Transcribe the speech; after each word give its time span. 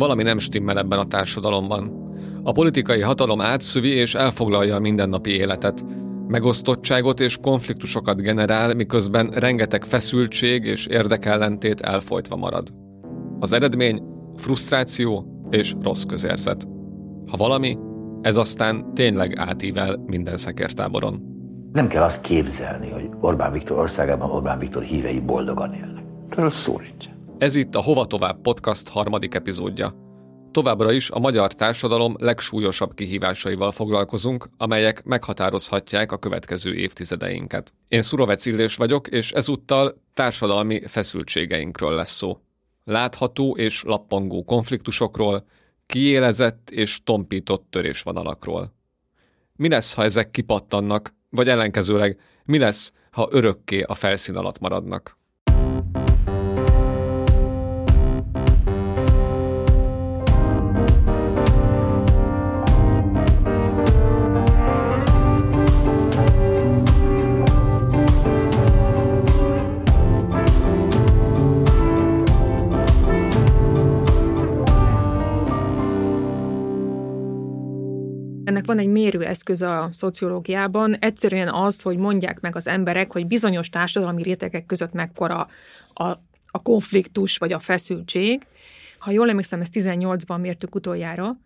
valami 0.00 0.22
nem 0.22 0.38
stimmel 0.38 0.78
ebben 0.78 0.98
a 0.98 1.06
társadalomban. 1.06 2.08
A 2.42 2.52
politikai 2.52 3.00
hatalom 3.00 3.40
átszövi 3.40 3.88
és 3.88 4.14
elfoglalja 4.14 4.74
a 4.74 4.80
mindennapi 4.80 5.30
életet. 5.30 5.84
Megosztottságot 6.26 7.20
és 7.20 7.36
konfliktusokat 7.42 8.20
generál, 8.20 8.74
miközben 8.74 9.30
rengeteg 9.30 9.84
feszültség 9.84 10.64
és 10.64 10.86
érdekellentét 10.86 11.80
elfolytva 11.80 12.36
marad. 12.36 12.68
Az 13.38 13.52
eredmény 13.52 14.02
frusztráció 14.36 15.26
és 15.50 15.74
rossz 15.82 16.02
közérzet. 16.02 16.68
Ha 17.26 17.36
valami, 17.36 17.78
ez 18.22 18.36
aztán 18.36 18.94
tényleg 18.94 19.38
átível 19.38 20.02
minden 20.06 20.36
szekértáboron. 20.36 21.22
Nem 21.72 21.88
kell 21.88 22.02
azt 22.02 22.20
képzelni, 22.20 22.90
hogy 22.90 23.08
Orbán 23.20 23.52
Viktor 23.52 23.78
országában 23.78 24.30
Orbán 24.30 24.58
Viktor 24.58 24.82
hívei 24.82 25.20
boldogan 25.20 25.72
élnek. 25.72 26.04
Erről 26.28 26.50
szó 26.50 26.78
nincs. 26.78 27.19
Ez 27.40 27.54
itt 27.56 27.74
a 27.74 27.82
Hova 27.82 28.06
Tovább 28.06 28.40
podcast 28.40 28.88
harmadik 28.88 29.34
epizódja. 29.34 29.94
Továbbra 30.50 30.92
is 30.92 31.10
a 31.10 31.18
magyar 31.18 31.54
társadalom 31.54 32.14
legsúlyosabb 32.18 32.94
kihívásaival 32.94 33.72
foglalkozunk, 33.72 34.48
amelyek 34.56 35.04
meghatározhatják 35.04 36.12
a 36.12 36.18
következő 36.18 36.74
évtizedeinket. 36.74 37.72
Én 37.88 38.02
Szurovec 38.02 38.46
Illés 38.46 38.76
vagyok, 38.76 39.08
és 39.08 39.32
ezúttal 39.32 40.02
társadalmi 40.14 40.86
feszültségeinkről 40.86 41.94
lesz 41.94 42.14
szó. 42.14 42.38
Látható 42.84 43.56
és 43.56 43.82
lappangó 43.82 44.44
konfliktusokról, 44.44 45.44
kiélezett 45.86 46.70
és 46.70 47.02
tompított 47.02 47.66
törésvonalakról. 47.70 48.74
Mi 49.56 49.68
lesz, 49.68 49.94
ha 49.94 50.02
ezek 50.02 50.30
kipattannak, 50.30 51.14
vagy 51.30 51.48
ellenkezőleg 51.48 52.20
mi 52.44 52.58
lesz, 52.58 52.92
ha 53.10 53.28
örökké 53.30 53.82
a 53.82 53.94
felszín 53.94 54.36
alatt 54.36 54.58
maradnak? 54.58 55.18
Egy 78.80 78.86
mérőeszköz 78.88 79.62
a 79.62 79.88
szociológiában, 79.92 80.94
egyszerűen 80.94 81.48
az, 81.48 81.82
hogy 81.82 81.96
mondják 81.96 82.40
meg 82.40 82.56
az 82.56 82.66
emberek, 82.66 83.12
hogy 83.12 83.26
bizonyos 83.26 83.68
társadalmi 83.68 84.22
rétegek 84.22 84.66
között 84.66 84.92
mekkora 84.92 85.46
a, 85.94 86.04
a 86.46 86.62
konfliktus 86.62 87.36
vagy 87.36 87.52
a 87.52 87.58
feszültség. 87.58 88.46
Ha 88.98 89.10
jól 89.10 89.28
emlékszem, 89.28 89.60
ezt 89.60 89.74
18-ban 89.74 90.40
mértük 90.40 90.74
utoljára, 90.74 91.36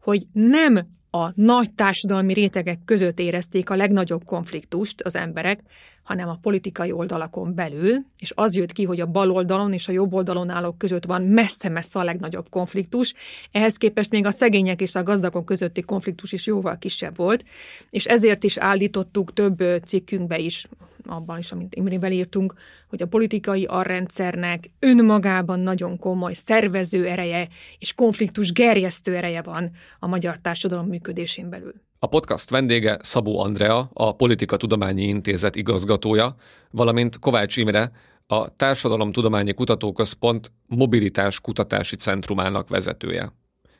hogy 0.00 0.26
nem 0.32 0.78
a 1.10 1.30
nagy 1.34 1.74
társadalmi 1.74 2.32
rétegek 2.32 2.78
között 2.84 3.18
érezték 3.18 3.70
a 3.70 3.76
legnagyobb 3.76 4.24
konfliktust 4.24 5.00
az 5.00 5.16
emberek, 5.16 5.60
hanem 6.02 6.28
a 6.28 6.38
politikai 6.42 6.92
oldalakon 6.92 7.54
belül, 7.54 7.96
és 8.18 8.32
az 8.34 8.56
jött 8.56 8.72
ki, 8.72 8.84
hogy 8.84 9.00
a 9.00 9.06
bal 9.06 9.30
oldalon 9.30 9.72
és 9.72 9.88
a 9.88 9.92
jobb 9.92 10.12
oldalon 10.12 10.50
állók 10.50 10.78
között 10.78 11.04
van 11.04 11.22
messze-messze 11.22 11.98
a 11.98 12.04
legnagyobb 12.04 12.48
konfliktus, 12.48 13.14
ehhez 13.50 13.76
képest 13.76 14.10
még 14.10 14.26
a 14.26 14.30
szegények 14.30 14.80
és 14.80 14.94
a 14.94 15.02
gazdagok 15.02 15.44
közötti 15.44 15.80
konfliktus 15.80 16.32
is 16.32 16.46
jóval 16.46 16.78
kisebb 16.78 17.16
volt, 17.16 17.44
és 17.90 18.06
ezért 18.06 18.44
is 18.44 18.56
állítottuk 18.56 19.32
több 19.32 19.62
cikkünkbe 19.84 20.38
is, 20.38 20.66
abban 21.06 21.38
is, 21.38 21.52
amit 21.52 21.74
Imrével 21.74 22.12
írtunk, 22.12 22.54
hogy 22.88 23.02
a 23.02 23.06
politikai 23.06 23.64
arrendszernek 23.64 24.70
önmagában 24.78 25.60
nagyon 25.60 25.98
komoly 25.98 26.32
szervező 26.32 27.06
ereje 27.06 27.48
és 27.78 27.94
konfliktus 27.94 28.52
gerjesztő 28.52 29.16
ereje 29.16 29.42
van 29.42 29.70
a 29.98 30.06
magyar 30.06 30.38
társadalom 30.42 30.86
működésén 30.86 31.48
belül. 31.48 31.74
A 32.04 32.08
podcast 32.08 32.50
vendége 32.50 32.96
Szabó 33.00 33.38
Andrea, 33.38 33.90
a 33.92 34.16
Politika 34.16 34.56
Tudományi 34.56 35.02
Intézet 35.02 35.56
igazgatója, 35.56 36.34
valamint 36.70 37.18
Kovács 37.18 37.56
Imre, 37.56 37.92
a 38.26 38.56
Társadalomtudományi 38.56 39.54
Kutatóközpont 39.54 40.52
Mobilitás 40.66 41.40
Kutatási 41.40 41.96
Centrumának 41.96 42.68
vezetője. 42.68 43.32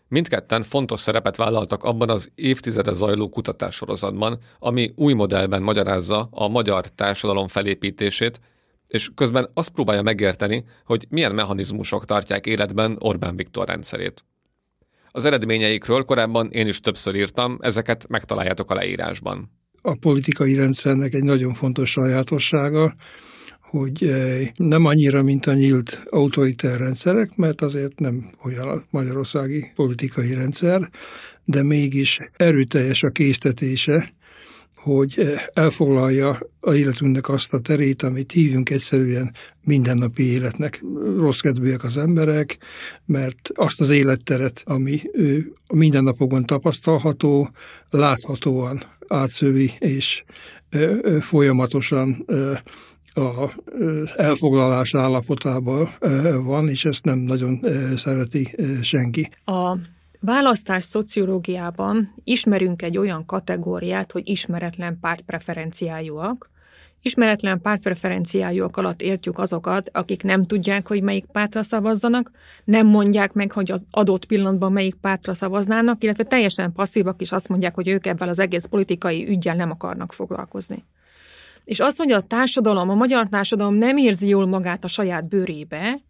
Mindketten 0.09 0.63
fontos 0.63 1.01
szerepet 1.01 1.37
vállaltak 1.37 1.85
abban 1.85 2.11
az 2.11 2.31
évtizede 2.35 2.93
zajló 2.93 3.29
kutatássorozatban, 3.29 4.39
ami 4.59 4.93
új 4.97 5.13
modellben 5.13 5.63
magyarázza 5.63 6.29
a 6.31 6.49
magyar 6.49 6.87
társadalom 6.87 7.49
felépítését, 7.49 8.41
és 8.87 9.11
közben 9.15 9.51
azt 9.55 9.71
próbálja 9.71 10.03
megérteni, 10.03 10.65
hogy 10.85 11.07
milyen 11.09 11.35
mechanizmusok 11.35 12.05
tartják 12.05 12.47
életben 12.47 12.97
Orbán 13.01 13.37
Viktor 13.37 13.69
rendszerét. 13.69 14.25
Az 15.13 15.25
eredményeikről 15.25 16.05
korábban 16.05 16.51
én 16.51 16.67
is 16.67 16.81
többször 16.81 17.15
írtam, 17.15 17.59
ezeket 17.61 18.09
megtaláljátok 18.09 18.71
a 18.71 18.75
leírásban. 18.75 19.51
A 19.83 19.95
politikai 19.95 20.55
rendszernek 20.55 21.15
egy 21.15 21.23
nagyon 21.23 21.55
fontos 21.55 21.91
sajátossága, 21.91 22.95
hogy 23.61 24.05
eh, 24.05 24.49
nem 24.57 24.85
annyira, 24.85 25.23
mint 25.23 25.47
a 25.47 25.53
nyílt 25.55 26.03
autoriter 26.11 26.79
rendszerek, 26.79 27.37
mert 27.37 27.61
azért 27.61 27.99
nem 27.99 28.31
olyan 28.45 28.69
a 28.69 28.83
magyarországi 28.91 29.73
politikai 29.75 30.35
rendszer, 30.35 30.91
de 31.45 31.63
mégis 31.63 32.21
erőteljes 32.37 33.03
a 33.03 33.11
késztetése, 33.11 34.13
hogy 34.83 35.15
eh, 35.17 35.45
elfoglalja 35.53 36.39
a 36.61 36.73
életünknek 36.73 37.29
azt 37.29 37.55
a 37.55 37.61
terét, 37.61 38.03
amit 38.03 38.33
hívjunk 38.33 38.71
egyszerűen 38.71 39.35
mindennapi 39.65 40.23
életnek. 40.23 40.85
Rossz 41.17 41.41
kedvűek 41.41 41.85
az 41.85 41.97
emberek, 41.97 42.59
mert 43.05 43.51
azt 43.55 43.81
az 43.81 43.91
életteret, 43.91 44.63
ami 44.65 45.01
a 45.67 45.75
mindennapokban 45.77 46.47
tapasztalható, 46.47 47.51
láthatóan 47.91 48.83
átszövi, 49.09 49.71
és 49.79 50.25
folyamatosan 51.21 52.27
a 53.15 53.51
elfoglalás 54.17 54.95
állapotában 54.95 55.91
van, 56.45 56.69
és 56.69 56.85
ezt 56.85 57.05
nem 57.05 57.19
nagyon 57.19 57.67
szereti 57.97 58.57
senki. 58.83 59.31
A 59.45 59.77
választás 60.23 60.85
szociológiában 60.85 62.15
ismerünk 62.25 62.83
egy 62.83 62.99
olyan 62.99 63.25
kategóriát, 63.25 64.13
hogy 64.13 64.29
ismeretlen 64.29 64.99
pártpreferenciájúak. 65.01 66.51
Ismeretlen 67.05 67.61
pártpreferenciájúak 67.61 68.77
alatt 68.77 69.03
értjük 69.03 69.39
azokat, 69.39 69.91
akik 69.93 70.23
nem 70.23 70.43
tudják, 70.43 70.89
hogy 70.89 71.03
melyik 71.03 71.25
pártra 71.25 71.63
szavazzanak, 71.63 72.31
nem 72.65 72.87
mondják 72.87 73.33
meg, 73.33 73.53
hogy 73.53 73.73
adott 73.91 74.25
pillanatban 74.25 74.73
melyik 74.73 74.95
pártra 74.95 75.35
szavaznának, 75.35 76.05
illetve 76.05 76.25
teljesen 76.25 76.73
passzívak 76.73 77.21
is 77.21 77.33
azt 77.33 77.49
mondják, 77.49 77.75
hogy 77.75 77.89
ők 77.89 78.07
ebben 78.07 78.29
az 78.29 78.39
egész 78.39 78.65
politikai 78.65 79.29
ügyel 79.29 79.55
nem 79.57 79.71
akarnak 79.71 80.13
foglalkozni. 80.13 80.85
És 81.65 81.81
azt, 81.81 81.99
hogy 81.99 82.13
a 82.13 82.21
társadalom, 82.21 82.91
a 82.91 82.95
magyar 82.95 83.29
társadalom 83.29 83.75
nem 83.75 83.97
érzi 83.97 84.29
jól 84.29 84.47
magát 84.47 84.85
a 84.85 84.89
saját 84.89 85.29
bőrébe, 85.29 86.01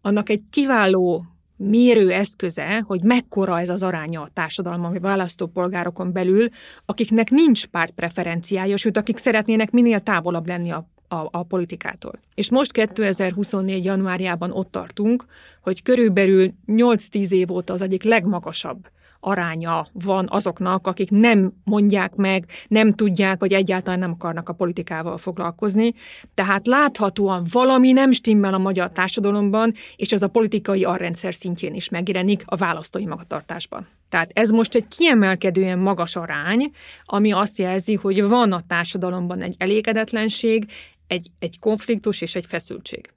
annak 0.00 0.28
egy 0.28 0.42
kiváló 0.50 1.33
mérő 1.64 2.12
eszköze, 2.12 2.80
hogy 2.86 3.02
mekkora 3.02 3.60
ez 3.60 3.68
az 3.68 3.82
aránya 3.82 4.20
a 4.20 4.30
társadalom, 4.32 4.80
vagy 4.80 5.00
választópolgárokon 5.00 6.12
belül, 6.12 6.46
akiknek 6.86 7.30
nincs 7.30 7.66
pártpreferenciája, 7.66 8.76
sőt, 8.76 8.96
akik 8.96 9.16
szeretnének 9.16 9.70
minél 9.70 10.00
távolabb 10.00 10.46
lenni 10.46 10.70
a 10.70 10.92
a, 11.08 11.28
a 11.30 11.42
politikától. 11.42 12.12
És 12.34 12.50
most 12.50 12.72
2024. 12.72 13.84
januárjában 13.84 14.50
ott 14.50 14.70
tartunk, 14.70 15.24
hogy 15.62 15.82
körülbelül 15.82 16.52
8-10 16.66 17.30
év 17.30 17.50
óta 17.50 17.72
az 17.72 17.80
egyik 17.80 18.02
legmagasabb 18.02 18.88
aránya 19.24 19.88
van 19.92 20.26
azoknak, 20.30 20.86
akik 20.86 21.10
nem 21.10 21.52
mondják 21.64 22.14
meg, 22.14 22.46
nem 22.68 22.92
tudják, 22.92 23.40
vagy 23.40 23.52
egyáltalán 23.52 23.98
nem 23.98 24.10
akarnak 24.10 24.48
a 24.48 24.52
politikával 24.52 25.18
foglalkozni. 25.18 25.92
Tehát 26.34 26.66
láthatóan 26.66 27.46
valami 27.50 27.92
nem 27.92 28.10
stimmel 28.10 28.54
a 28.54 28.58
magyar 28.58 28.90
társadalomban, 28.90 29.72
és 29.96 30.12
ez 30.12 30.22
a 30.22 30.28
politikai 30.28 30.84
arrendszer 30.84 31.34
szintjén 31.34 31.74
is 31.74 31.88
megjelenik 31.88 32.42
a 32.44 32.56
választói 32.56 33.06
magatartásban. 33.06 33.88
Tehát 34.08 34.30
ez 34.34 34.50
most 34.50 34.74
egy 34.74 34.88
kiemelkedően 34.88 35.78
magas 35.78 36.16
arány, 36.16 36.70
ami 37.04 37.32
azt 37.32 37.58
jelzi, 37.58 37.94
hogy 37.94 38.22
van 38.22 38.52
a 38.52 38.64
társadalomban 38.66 39.42
egy 39.42 39.54
elégedetlenség, 39.58 40.66
egy, 41.06 41.30
egy 41.38 41.58
konfliktus 41.58 42.20
és 42.20 42.34
egy 42.34 42.46
feszültség. 42.46 43.12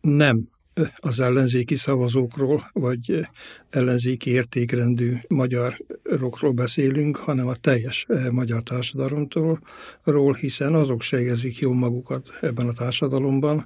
Nem 0.00 0.48
az 0.96 1.20
ellenzéki 1.20 1.74
szavazókról, 1.74 2.70
vagy 2.72 3.28
ellenzéki 3.70 4.30
értékrendű 4.30 5.16
magyarokról 5.28 6.52
beszélünk, 6.52 7.16
hanem 7.16 7.46
a 7.46 7.54
teljes 7.54 8.06
magyar 8.30 8.62
társadalomtól, 8.62 9.60
hiszen 10.40 10.74
azok 10.74 11.02
se 11.02 11.20
érzik 11.20 11.58
jól 11.58 11.74
magukat 11.74 12.28
ebben 12.40 12.68
a 12.68 12.72
társadalomban, 12.72 13.64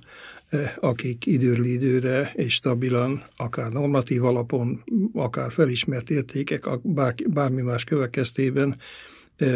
akik 0.80 1.26
időről 1.26 1.64
időre 1.64 2.32
és 2.34 2.52
stabilan, 2.52 3.22
akár 3.36 3.72
normatív 3.72 4.24
alapon, 4.24 4.84
akár 5.12 5.52
felismert 5.52 6.10
értékek, 6.10 6.64
bármi 7.26 7.62
más 7.62 7.84
következtében 7.84 8.76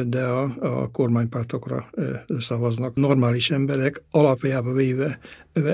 de 0.07 0.25
a, 0.25 0.57
a 0.61 0.91
kormánypártokra 0.91 1.91
szavaznak. 2.39 2.95
Normális 2.95 3.51
emberek 3.51 4.03
alapjába 4.11 4.73
véve 4.73 5.19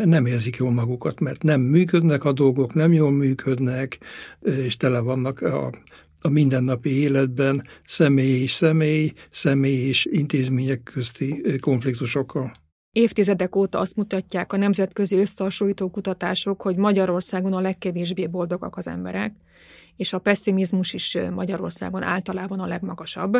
nem 0.04 0.26
érzik 0.26 0.56
jól 0.56 0.70
magukat, 0.70 1.20
mert 1.20 1.42
nem 1.42 1.60
működnek 1.60 2.24
a 2.24 2.32
dolgok, 2.32 2.74
nem 2.74 2.92
jól 2.92 3.10
működnek, 3.10 3.98
és 4.40 4.76
tele 4.76 4.98
vannak 4.98 5.40
a 5.40 5.70
a 6.24 6.28
mindennapi 6.28 7.00
életben 7.00 7.66
személy 7.84 8.40
és 8.40 8.50
személy, 8.50 9.12
személy 9.30 9.86
és 9.86 10.04
intézmények 10.04 10.82
közti 10.82 11.58
konfliktusokkal. 11.60 12.52
Évtizedek 12.92 13.56
óta 13.56 13.78
azt 13.78 13.96
mutatják 13.96 14.52
a 14.52 14.56
nemzetközi 14.56 15.16
összehasonlító 15.16 15.90
kutatások, 15.90 16.62
hogy 16.62 16.76
Magyarországon 16.76 17.52
a 17.52 17.60
legkevésbé 17.60 18.26
boldogak 18.26 18.76
az 18.76 18.86
emberek, 18.86 19.34
és 19.96 20.12
a 20.12 20.18
pessimizmus 20.18 20.92
is 20.92 21.18
Magyarországon 21.30 22.02
általában 22.02 22.60
a 22.60 22.66
legmagasabb, 22.66 23.36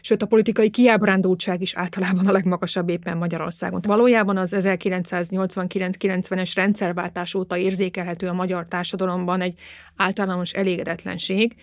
sőt 0.00 0.22
a 0.22 0.26
politikai 0.26 0.70
kiábrándultság 0.70 1.60
is 1.60 1.74
általában 1.74 2.26
a 2.26 2.32
legmagasabb 2.32 2.88
éppen 2.88 3.16
Magyarországon. 3.16 3.80
Valójában 3.82 4.36
az 4.36 4.54
1989-90-es 4.56 6.52
rendszerváltás 6.54 7.34
óta 7.34 7.56
érzékelhető 7.56 8.28
a 8.28 8.32
magyar 8.32 8.66
társadalomban 8.68 9.40
egy 9.40 9.58
általános 9.96 10.52
elégedetlenség, 10.52 11.54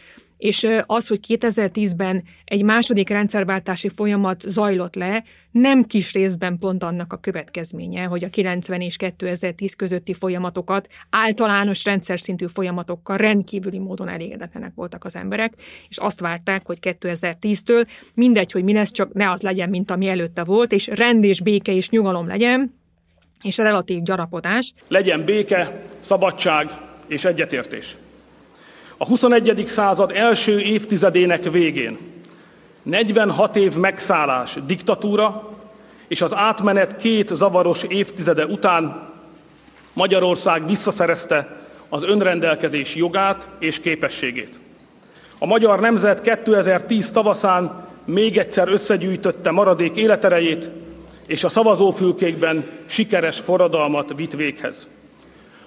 és 0.41 0.67
az, 0.85 1.07
hogy 1.07 1.19
2010-ben 1.27 2.23
egy 2.45 2.63
második 2.63 3.09
rendszerváltási 3.09 3.89
folyamat 3.89 4.41
zajlott 4.41 4.95
le, 4.95 5.23
nem 5.51 5.83
kis 5.83 6.13
részben 6.13 6.57
pont 6.57 6.83
annak 6.83 7.13
a 7.13 7.17
következménye, 7.17 8.03
hogy 8.03 8.23
a 8.23 8.29
90 8.29 8.81
és 8.81 8.95
2010 8.95 9.73
közötti 9.73 10.13
folyamatokat 10.13 10.87
általános 11.09 11.83
rendszer 11.83 12.19
szintű 12.19 12.45
folyamatokkal 12.45 13.17
rendkívüli 13.17 13.79
módon 13.79 14.09
elégedetlenek 14.09 14.71
voltak 14.75 15.03
az 15.03 15.15
emberek, 15.15 15.53
és 15.89 15.97
azt 15.97 16.19
várták, 16.19 16.65
hogy 16.65 16.77
2010-től 16.81 17.87
mindegy, 18.13 18.51
hogy 18.51 18.63
mi 18.63 18.73
lesz, 18.73 18.91
csak 18.91 19.13
ne 19.13 19.29
az 19.29 19.41
legyen, 19.41 19.69
mint 19.69 19.91
ami 19.91 20.07
előtte 20.07 20.43
volt, 20.43 20.71
és 20.71 20.87
rend 20.87 21.23
és 21.23 21.41
béke 21.41 21.71
és 21.71 21.89
nyugalom 21.89 22.27
legyen, 22.27 22.79
és 23.41 23.57
relatív 23.57 24.01
gyarapodás. 24.01 24.73
Legyen 24.87 25.25
béke, 25.25 25.85
szabadság 25.99 26.69
és 27.07 27.25
egyetértés. 27.25 27.97
A 29.01 29.05
21. 29.05 29.63
század 29.67 30.11
első 30.15 30.59
évtizedének 30.59 31.51
végén 31.51 31.97
46 32.83 33.55
év 33.55 33.75
megszállás, 33.75 34.57
diktatúra 34.65 35.49
és 36.07 36.21
az 36.21 36.33
átmenet 36.35 36.97
két 36.97 37.29
zavaros 37.33 37.83
évtizede 37.83 38.45
után 38.45 39.09
Magyarország 39.93 40.67
visszaszerezte 40.67 41.57
az 41.89 42.03
önrendelkezés 42.03 42.95
jogát 42.95 43.47
és 43.59 43.79
képességét. 43.79 44.59
A 45.39 45.45
magyar 45.45 45.79
nemzet 45.79 46.21
2010 46.21 47.11
tavaszán 47.11 47.87
még 48.05 48.37
egyszer 48.37 48.67
összegyűjtötte 48.67 49.51
maradék 49.51 49.95
életerejét, 49.95 50.69
és 51.27 51.43
a 51.43 51.49
szavazófülkékben 51.49 52.65
sikeres 52.85 53.39
forradalmat 53.39 54.13
vitt 54.15 54.33
véghez. 54.33 54.87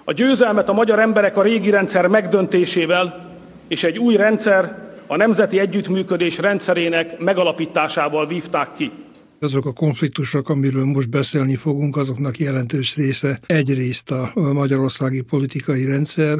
A 0.03 0.11
győzelmet 0.11 0.69
a 0.69 0.73
magyar 0.73 0.99
emberek 0.99 1.37
a 1.37 1.41
régi 1.41 1.69
rendszer 1.69 2.07
megdöntésével 2.07 3.24
és 3.67 3.83
egy 3.83 3.97
új 3.97 4.15
rendszer, 4.15 4.83
a 5.07 5.15
nemzeti 5.15 5.59
együttműködés 5.59 6.37
rendszerének 6.37 7.19
megalapításával 7.19 8.27
vívták 8.27 8.75
ki. 8.75 8.91
Azok 9.39 9.65
a 9.65 9.73
konfliktusok, 9.73 10.49
amiről 10.49 10.85
most 10.85 11.09
beszélni 11.09 11.55
fogunk, 11.55 11.97
azoknak 11.97 12.39
jelentős 12.39 12.95
része 12.95 13.39
egyrészt 13.45 14.11
a 14.11 14.31
magyarországi 14.33 15.21
politikai 15.21 15.85
rendszer, 15.85 16.37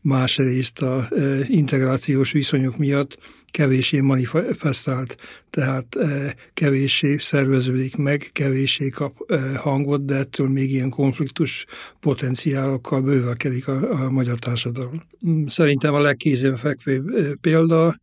másrészt 0.00 0.82
a 0.82 1.08
e, 1.10 1.22
integrációs 1.46 2.32
viszonyok 2.32 2.76
miatt 2.76 3.18
kevéssé 3.50 4.00
manifestált, 4.00 5.16
tehát 5.50 5.96
e, 5.96 6.34
kevéssé 6.54 7.16
szerveződik 7.16 7.96
meg, 7.96 8.30
kevéssé 8.32 8.88
kap 8.88 9.14
e, 9.26 9.56
hangot, 9.56 10.04
de 10.04 10.14
ettől 10.14 10.48
még 10.48 10.72
ilyen 10.72 10.90
konfliktus 10.90 11.66
potenciálokkal 12.00 13.00
bővelkedik 13.00 13.68
a, 13.68 14.04
a 14.04 14.10
magyar 14.10 14.38
társadalom. 14.38 15.02
Szerintem 15.46 15.94
a 15.94 16.00
legkézenfekvőbb 16.00 17.36
példa 17.40 17.96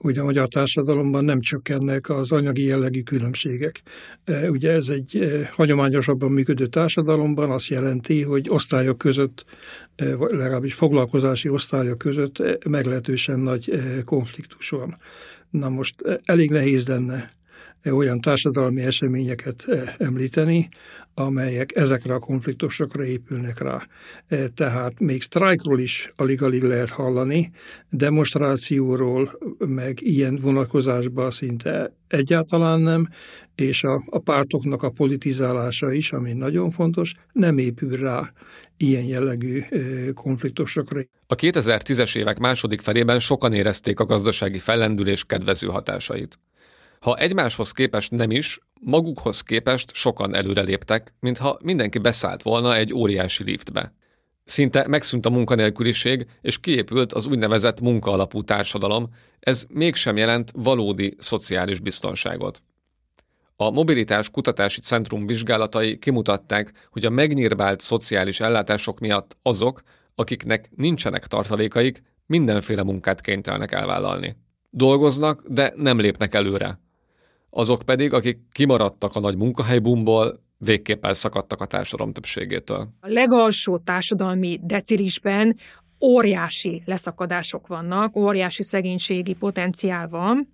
hogy 0.00 0.18
a 0.18 0.24
magyar 0.24 0.48
társadalomban 0.48 1.24
nem 1.24 1.40
csökkennek 1.40 2.08
az 2.08 2.32
anyagi 2.32 2.64
jellegű 2.64 3.02
különbségek. 3.02 3.82
E, 4.24 4.50
ugye 4.50 4.70
ez 4.70 4.88
egy 4.88 5.16
e, 5.16 5.50
hagyományosabban 5.52 6.30
működő 6.30 6.66
társadalomban 6.66 7.50
azt 7.50 7.68
jelenti, 7.68 8.22
hogy 8.22 8.46
osztályok 8.48 8.98
között, 8.98 9.44
e, 9.96 10.04
legalábbis 10.16 10.74
foglalkozási 10.74 11.48
osztályok 11.48 11.98
között 11.98 12.66
meglehetősen 12.68 13.40
nagy 13.40 13.72
konfliktus 14.04 14.68
van. 14.68 14.98
Na 15.50 15.68
most 15.68 15.94
elég 16.24 16.50
nehéz 16.50 16.88
lenne 16.88 17.30
olyan 17.84 18.20
társadalmi 18.20 18.82
eseményeket 18.82 19.64
említeni, 19.98 20.68
amelyek 21.14 21.76
ezekre 21.76 22.14
a 22.14 22.18
konfliktusokra 22.18 23.04
épülnek 23.04 23.58
rá. 23.58 23.86
E, 24.28 24.48
tehát 24.48 25.00
még 25.00 25.22
sztrájkról 25.22 25.80
is 25.80 26.12
alig-alig 26.16 26.62
lehet 26.62 26.90
hallani, 26.90 27.50
demonstrációról, 27.90 29.38
meg 29.58 30.00
ilyen 30.00 30.38
vonatkozásban 30.42 31.30
szinte 31.30 31.94
egyáltalán 32.08 32.80
nem, 32.80 33.08
és 33.54 33.84
a, 33.84 34.02
a 34.06 34.18
pártoknak 34.18 34.82
a 34.82 34.90
politizálása 34.90 35.92
is, 35.92 36.12
ami 36.12 36.32
nagyon 36.32 36.70
fontos, 36.70 37.14
nem 37.32 37.58
épül 37.58 37.96
rá 37.96 38.32
ilyen 38.76 39.04
jellegű 39.04 39.60
e, 39.60 39.78
konfliktusokra. 40.12 41.00
A 41.26 41.34
2010-es 41.34 42.16
évek 42.16 42.38
második 42.38 42.80
felében 42.80 43.18
sokan 43.18 43.52
érezték 43.52 44.00
a 44.00 44.04
gazdasági 44.04 44.58
fellendülés 44.58 45.24
kedvező 45.24 45.66
hatásait. 45.66 46.38
Ha 47.04 47.16
egymáshoz 47.16 47.72
képest 47.72 48.10
nem 48.10 48.30
is, 48.30 48.58
magukhoz 48.80 49.40
képest 49.40 49.94
sokan 49.94 50.34
előreléptek, 50.34 51.14
mintha 51.20 51.58
mindenki 51.62 51.98
beszállt 51.98 52.42
volna 52.42 52.76
egy 52.76 52.94
óriási 52.94 53.44
liftbe. 53.44 53.94
Szinte 54.44 54.88
megszűnt 54.88 55.26
a 55.26 55.30
munkanélküliség, 55.30 56.26
és 56.40 56.60
kiépült 56.60 57.12
az 57.12 57.26
úgynevezett 57.26 57.80
munkaalapú 57.80 58.42
társadalom, 58.42 59.08
ez 59.40 59.64
mégsem 59.68 60.16
jelent 60.16 60.50
valódi 60.54 61.16
szociális 61.18 61.80
biztonságot. 61.80 62.62
A 63.56 63.70
Mobilitás 63.70 64.30
Kutatási 64.30 64.80
Centrum 64.80 65.26
vizsgálatai 65.26 65.98
kimutatták, 65.98 66.72
hogy 66.90 67.04
a 67.04 67.10
megnyírbált 67.10 67.80
szociális 67.80 68.40
ellátások 68.40 68.98
miatt 68.98 69.36
azok, 69.42 69.82
akiknek 70.14 70.70
nincsenek 70.76 71.26
tartalékaik, 71.26 72.02
mindenféle 72.26 72.82
munkát 72.82 73.20
kénytelenek 73.20 73.72
elvállalni. 73.72 74.36
Dolgoznak, 74.70 75.42
de 75.48 75.72
nem 75.76 76.00
lépnek 76.00 76.34
előre 76.34 76.78
azok 77.50 77.82
pedig, 77.82 78.12
akik 78.12 78.38
kimaradtak 78.52 79.16
a 79.16 79.20
nagy 79.20 79.36
munkahelybumból, 79.36 80.40
végképp 80.58 81.04
elszakadtak 81.04 81.60
a 81.60 81.66
társadalom 81.66 82.12
többségétől. 82.12 82.88
A 83.00 83.08
legalsó 83.08 83.78
társadalmi 83.78 84.60
decilisben 84.62 85.56
óriási 86.04 86.82
leszakadások 86.84 87.66
vannak, 87.66 88.16
óriási 88.16 88.62
szegénységi 88.62 89.34
potenciál 89.34 90.08
van, 90.08 90.48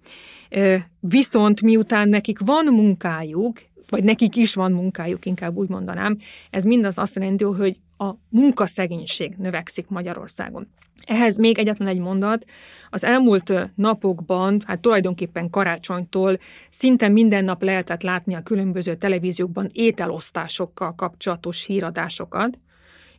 viszont 1.01 1.63
miután 1.63 2.09
nekik 2.09 2.39
van 2.39 2.65
munkájuk, 2.75 3.57
vagy 3.89 4.05
nekik 4.05 4.37
is 4.37 4.55
van 4.55 4.73
munkájuk, 4.73 5.25
inkább 5.25 5.57
úgy 5.57 5.69
mondanám, 5.69 6.19
ez 6.51 6.65
mindaz 6.65 6.99
azt 6.99 7.15
jelenti, 7.15 7.45
hogy 7.45 7.81
a 7.99 8.11
munkaszegénység 8.29 9.35
növekszik 9.37 9.89
Magyarországon. 9.89 10.69
Ehhez 11.05 11.37
még 11.37 11.59
egyetlen 11.59 11.89
egy 11.89 11.99
mondat. 11.99 12.45
Az 12.91 13.05
elmúlt 13.05 13.71
napokban, 13.75 14.63
hát 14.67 14.81
tulajdonképpen 14.81 15.51
karácsonytól 15.51 16.37
szinte 16.69 17.09
minden 17.09 17.45
nap 17.45 17.63
lehetett 17.63 18.03
látni 18.03 18.35
a 18.35 18.43
különböző 18.43 18.95
televíziókban 18.95 19.71
ételosztásokkal 19.73 20.95
kapcsolatos 20.95 21.65
híradásokat, 21.65 22.59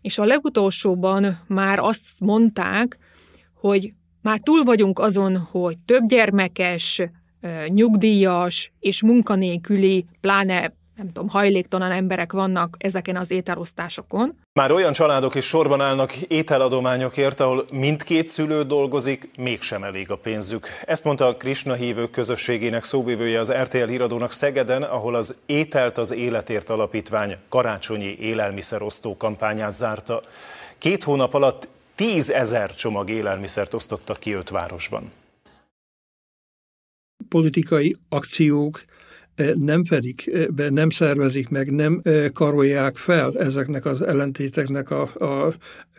és 0.02 0.18
a 0.18 0.26
legutolsóban 0.26 1.40
már 1.48 1.80
azt 1.80 2.20
mondták, 2.20 2.98
hogy 3.54 3.94
már 4.22 4.40
túl 4.40 4.64
vagyunk 4.64 5.00
azon, 5.00 5.38
hogy 5.38 5.78
több 5.86 6.08
gyermekes, 6.08 7.02
nyugdíjas 7.68 8.72
és 8.80 9.04
munkanélküli, 9.04 10.06
pláne 10.22 10.74
nem 10.98 11.12
tudom, 11.12 11.30
hajléktalan 11.30 11.92
emberek 11.92 12.32
vannak 12.32 12.76
ezeken 12.80 13.16
az 13.16 13.32
ételosztásokon. 13.32 14.38
Már 14.54 14.72
olyan 14.72 14.94
családok 14.94 15.36
is 15.36 15.46
sorban 15.46 15.82
állnak 15.82 16.16
ételadományokért, 16.16 17.40
ahol 17.40 17.66
mindkét 17.72 18.28
szülő 18.28 18.64
dolgozik, 18.64 19.30
mégsem 19.38 19.84
elég 19.84 20.12
a 20.12 20.16
pénzük. 20.16 20.68
Ezt 20.86 21.04
mondta 21.04 21.26
a 21.26 21.36
Krishna 21.36 21.74
hívők 21.74 22.12
közösségének 22.12 22.84
szóvivője 22.84 23.40
az 23.40 23.52
RTL 23.52 23.88
híradónak 23.88 24.32
Szegeden, 24.32 24.84
ahol 24.84 25.16
az 25.16 25.36
Ételt 25.46 25.98
az 25.98 26.12
Életért 26.12 26.70
Alapítvány 26.70 27.38
karácsonyi 27.50 28.18
élelmiszerosztó 28.20 29.18
kampányát 29.18 29.74
zárta. 29.74 30.22
Két 30.78 31.04
hónap 31.04 31.34
alatt 31.34 31.68
tízezer 31.96 32.76
csomag 32.76 33.10
élelmiszert 33.10 33.74
osztottak 33.74 34.20
ki 34.20 34.32
öt 34.32 34.50
városban. 34.50 35.12
Politikai 37.30 37.96
akciók 38.10 38.86
nem 39.56 39.84
fedik 39.84 40.32
be, 40.56 40.70
nem 40.70 40.90
szervezik 40.90 41.50
meg, 41.50 41.72
nem 41.72 42.02
karolják 42.34 42.98
fel 42.98 43.38
ezeknek 43.40 43.86
az 43.86 44.02
ellentéteknek 44.02 44.92
a, 44.92 45.02
a 45.02 45.56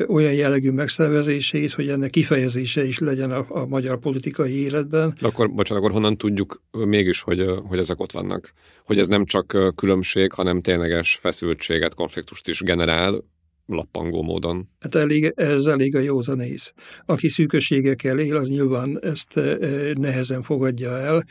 olyan 0.07 0.33
jellegű 0.33 0.71
megszervezését, 0.71 1.73
hogy 1.73 1.89
ennek 1.89 2.11
kifejezése 2.11 2.85
is 2.85 2.99
legyen 2.99 3.31
a, 3.31 3.47
a 3.49 3.67
magyar 3.67 3.99
politikai 3.99 4.63
életben. 4.63 5.15
De 5.21 5.27
akkor, 5.27 5.51
bocsánat, 5.51 5.83
akkor 5.83 5.95
honnan 5.95 6.17
tudjuk 6.17 6.63
mégis, 6.71 7.21
hogy, 7.21 7.45
hogy 7.65 7.79
ezek 7.79 8.01
ott 8.01 8.13
vannak? 8.13 8.53
Hogy 8.85 8.99
ez 8.99 9.09
nem 9.09 9.25
csak 9.25 9.73
különbség, 9.77 10.33
hanem 10.33 10.61
tényleges 10.61 11.15
feszültséget, 11.15 11.95
konfliktust 11.95 12.49
is 12.49 12.61
generál, 12.61 13.25
lappangó 13.69 14.23
módon. 14.23 14.69
Hát 14.81 14.95
elég, 14.95 15.33
ez 15.37 15.65
elég 15.65 15.97
a 15.97 15.99
józanész. 15.99 16.73
Aki 17.07 17.29
szűkösségekkel 17.29 18.19
él, 18.19 18.37
az 18.37 18.49
nyilván 18.49 18.99
ezt 19.03 19.37
e, 19.37 19.57
nehezen 20.01 20.43
fogadja 20.43 20.99
el, 20.99 21.25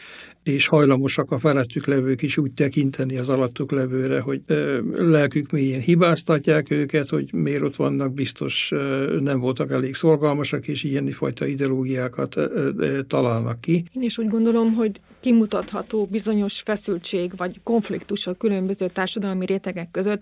és 0.44 0.68
hajlamosak 0.68 1.32
a 1.32 1.40
felettük 1.40 1.86
levők 1.86 2.22
is 2.22 2.38
úgy 2.38 2.52
tekinteni 2.52 3.18
az 3.18 3.30
alattuk 3.30 3.72
levőre, 3.72 4.20
hogy 4.20 4.42
e, 4.46 4.54
lelkük 4.92 5.52
mélyén 5.52 5.82
hibáztatják 5.82 6.72
őket, 6.72 7.10
hogy 7.10 7.34
miért 7.34 7.62
ott 7.62 7.76
vannak, 7.76 8.14
biztos 8.14 8.72
e, 8.72 8.76
nem 9.20 9.40
voltak 9.40 9.72
elég 9.72 9.96
szorgalmasak, 9.96 10.68
és 10.68 10.84
ilyen 10.84 11.06
fajta 11.12 11.46
ideológiákat 11.46 12.36
találnak 13.08 13.62
ki. 13.62 13.86
Én 13.94 14.02
is 14.02 14.18
úgy 14.18 14.28
gondolom, 14.28 14.74
hogy 14.74 15.02
kimutatható 15.20 16.08
bizonyos 16.12 16.62
feszültség 16.62 17.32
vagy 17.38 17.60
konfliktus 17.64 18.28
a 18.28 18.34
különböző 18.34 18.88
társadalmi 18.88 19.46
rétegek 19.46 19.92
között, 19.92 20.22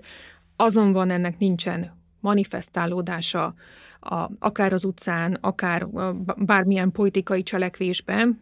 azonban 0.55 1.09
ennek 1.09 1.37
nincsen 1.37 2.03
manifestálódása, 2.25 3.53
a, 3.99 4.29
akár 4.39 4.73
az 4.73 4.85
utcán, 4.85 5.37
akár 5.41 5.87
bármilyen 6.37 6.91
politikai 6.91 7.43
cselekvésben, 7.43 8.41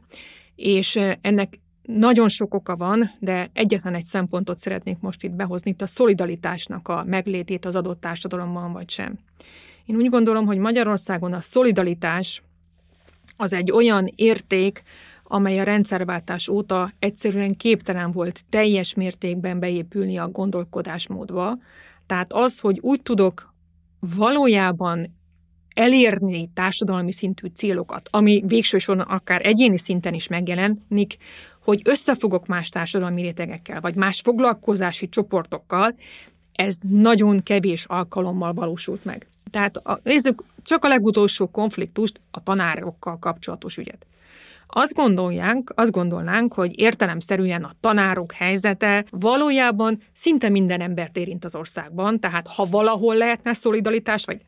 és 0.55 0.99
ennek 1.21 1.59
nagyon 1.81 2.27
sok 2.27 2.53
oka 2.53 2.75
van, 2.75 3.11
de 3.19 3.49
egyetlen 3.53 3.95
egy 3.95 4.05
szempontot 4.05 4.57
szeretnék 4.57 4.99
most 4.99 5.23
itt 5.23 5.31
behozni, 5.31 5.71
itt 5.71 5.81
a 5.81 5.87
szolidaritásnak 5.87 6.87
a 6.87 7.03
meglétét 7.03 7.65
az 7.65 7.75
adott 7.75 7.99
társadalomban, 7.99 8.71
vagy 8.71 8.89
sem. 8.89 9.19
Én 9.85 9.95
úgy 9.95 10.09
gondolom, 10.09 10.45
hogy 10.45 10.57
Magyarországon 10.57 11.33
a 11.33 11.41
szolidaritás 11.41 12.41
az 13.37 13.53
egy 13.53 13.71
olyan 13.71 14.11
érték, 14.15 14.83
amely 15.23 15.59
a 15.59 15.63
rendszerváltás 15.63 16.47
óta 16.47 16.93
egyszerűen 16.99 17.55
képtelen 17.55 18.11
volt 18.11 18.41
teljes 18.49 18.93
mértékben 18.93 19.59
beépülni 19.59 20.17
a 20.17 20.29
gondolkodásmódba. 20.29 21.57
Tehát 22.05 22.33
az, 22.33 22.59
hogy 22.59 22.79
úgy 22.81 23.01
tudok 23.01 23.52
valójában 24.15 25.15
elérni 25.74 26.50
társadalmi 26.53 27.12
szintű 27.12 27.48
célokat, 27.48 28.10
ami 28.12 28.43
végsősorban 28.48 29.05
akár 29.05 29.45
egyéni 29.45 29.77
szinten 29.77 30.13
is 30.13 30.27
megjelenik, 30.27 31.17
hogy 31.60 31.81
összefogok 31.86 32.48
más 32.48 32.69
társadalmi 32.69 33.22
rétegekkel, 33.22 33.81
vagy 33.81 33.95
más 33.95 34.22
foglalkozási 34.24 35.10
csoportokkal, 35.10 35.95
ez 36.51 36.75
nagyon 36.89 37.43
kevés 37.43 37.86
alkalommal 37.86 38.53
valósult 38.53 39.05
meg. 39.05 39.27
Tehát 39.51 39.77
a, 39.77 40.00
nézzük 40.03 40.43
csak 40.62 40.86
a 40.86 40.88
legutolsó 40.88 41.48
konfliktust, 41.48 42.22
a 42.31 42.43
tanárokkal 42.43 43.19
kapcsolatos 43.19 43.77
ügyet. 43.77 44.05
Azt 44.75 44.94
gondolják, 44.94 45.58
azt 45.75 45.92
gondolnánk, 45.92 46.53
hogy 46.53 46.80
értelemszerűen 46.80 47.63
a 47.63 47.72
tanárok 47.80 48.32
helyzete 48.32 49.06
valójában 49.10 50.01
szinte 50.13 50.50
minden 50.50 50.82
embert 50.82 51.18
érint 51.18 51.46
az 51.46 51.56
országban, 51.56 52.20
tehát 52.20 52.48
ha 52.48 52.65
valahol 52.65 53.15
lehetne 53.15 53.53
szolidaritás, 53.53 54.25
vagy 54.25 54.42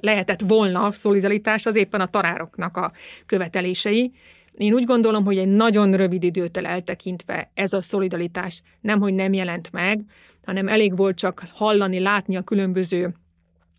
lehetett 0.00 0.40
volna 0.46 0.92
szolidaritás, 0.92 1.66
az 1.66 1.76
éppen 1.76 2.00
a 2.00 2.06
tanároknak 2.06 2.76
a 2.76 2.92
követelései. 3.26 4.12
Én 4.52 4.72
úgy 4.72 4.84
gondolom, 4.84 5.24
hogy 5.24 5.38
egy 5.38 5.48
nagyon 5.48 5.92
rövid 5.92 6.22
időtől 6.22 6.66
eltekintve 6.66 7.50
ez 7.54 7.72
a 7.72 7.82
szolidaritás 7.82 8.62
nemhogy 8.80 9.14
nem 9.14 9.32
jelent 9.32 9.72
meg, 9.72 10.00
hanem 10.44 10.68
elég 10.68 10.96
volt 10.96 11.16
csak 11.16 11.44
hallani, 11.54 11.98
látni 11.98 12.36
a 12.36 12.42
különböző 12.42 13.14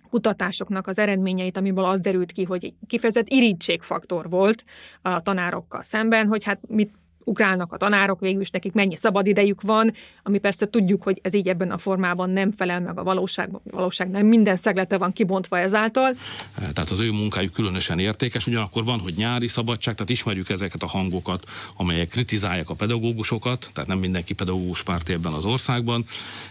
kutatásoknak 0.07 0.87
az 0.87 0.97
eredményeit, 0.97 1.57
amiből 1.57 1.85
az 1.85 1.99
derült 1.99 2.31
ki, 2.31 2.43
hogy 2.43 2.73
kifejezett 2.87 3.29
irítségfaktor 3.29 4.29
volt 4.29 4.63
a 5.01 5.21
tanárokkal 5.21 5.81
szemben, 5.81 6.27
hogy 6.27 6.43
hát 6.43 6.59
mit 6.67 6.91
ugrálnak 7.27 7.73
a 7.73 7.77
tanárok, 7.77 8.19
végül 8.19 8.41
is 8.41 8.49
nekik 8.49 8.73
mennyi 8.73 8.95
szabad 8.95 9.27
idejük 9.27 9.61
van, 9.61 9.93
ami 10.23 10.37
persze 10.37 10.69
tudjuk, 10.69 11.03
hogy 11.03 11.19
ez 11.21 11.33
így 11.33 11.47
ebben 11.47 11.71
a 11.71 11.77
formában 11.77 12.29
nem 12.29 12.51
felel 12.51 12.81
meg 12.81 12.99
a 12.99 13.03
valóságban. 13.03 13.61
A 13.71 13.75
valóság 13.75 14.09
nem 14.09 14.25
minden 14.25 14.55
szeglete 14.55 14.97
van 14.97 15.11
kibontva 15.11 15.59
ezáltal. 15.59 16.11
Tehát 16.55 16.89
az 16.89 16.99
ő 16.99 17.11
munkájuk 17.11 17.53
különösen 17.53 17.99
értékes, 17.99 18.47
ugyanakkor 18.47 18.83
van, 18.83 18.99
hogy 18.99 19.13
nyári 19.17 19.47
szabadság, 19.47 19.93
tehát 19.93 20.09
ismerjük 20.09 20.49
ezeket 20.49 20.81
a 20.81 20.87
hangokat, 20.87 21.43
amelyek 21.75 22.07
kritizálják 22.07 22.69
a 22.69 22.75
pedagógusokat, 22.75 23.69
tehát 23.73 23.89
nem 23.89 23.99
mindenki 23.99 24.33
pedagógus 24.33 24.83
párti 24.83 25.13
ebben 25.13 25.33
az 25.33 25.45
országban. 25.45 26.05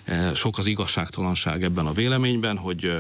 E, 0.05 0.35
sok 0.35 0.59
az 0.59 0.67
igazságtalanság 0.67 1.63
ebben 1.63 1.87
a 1.87 1.93
véleményben, 1.93 2.57
hogy 2.57 2.93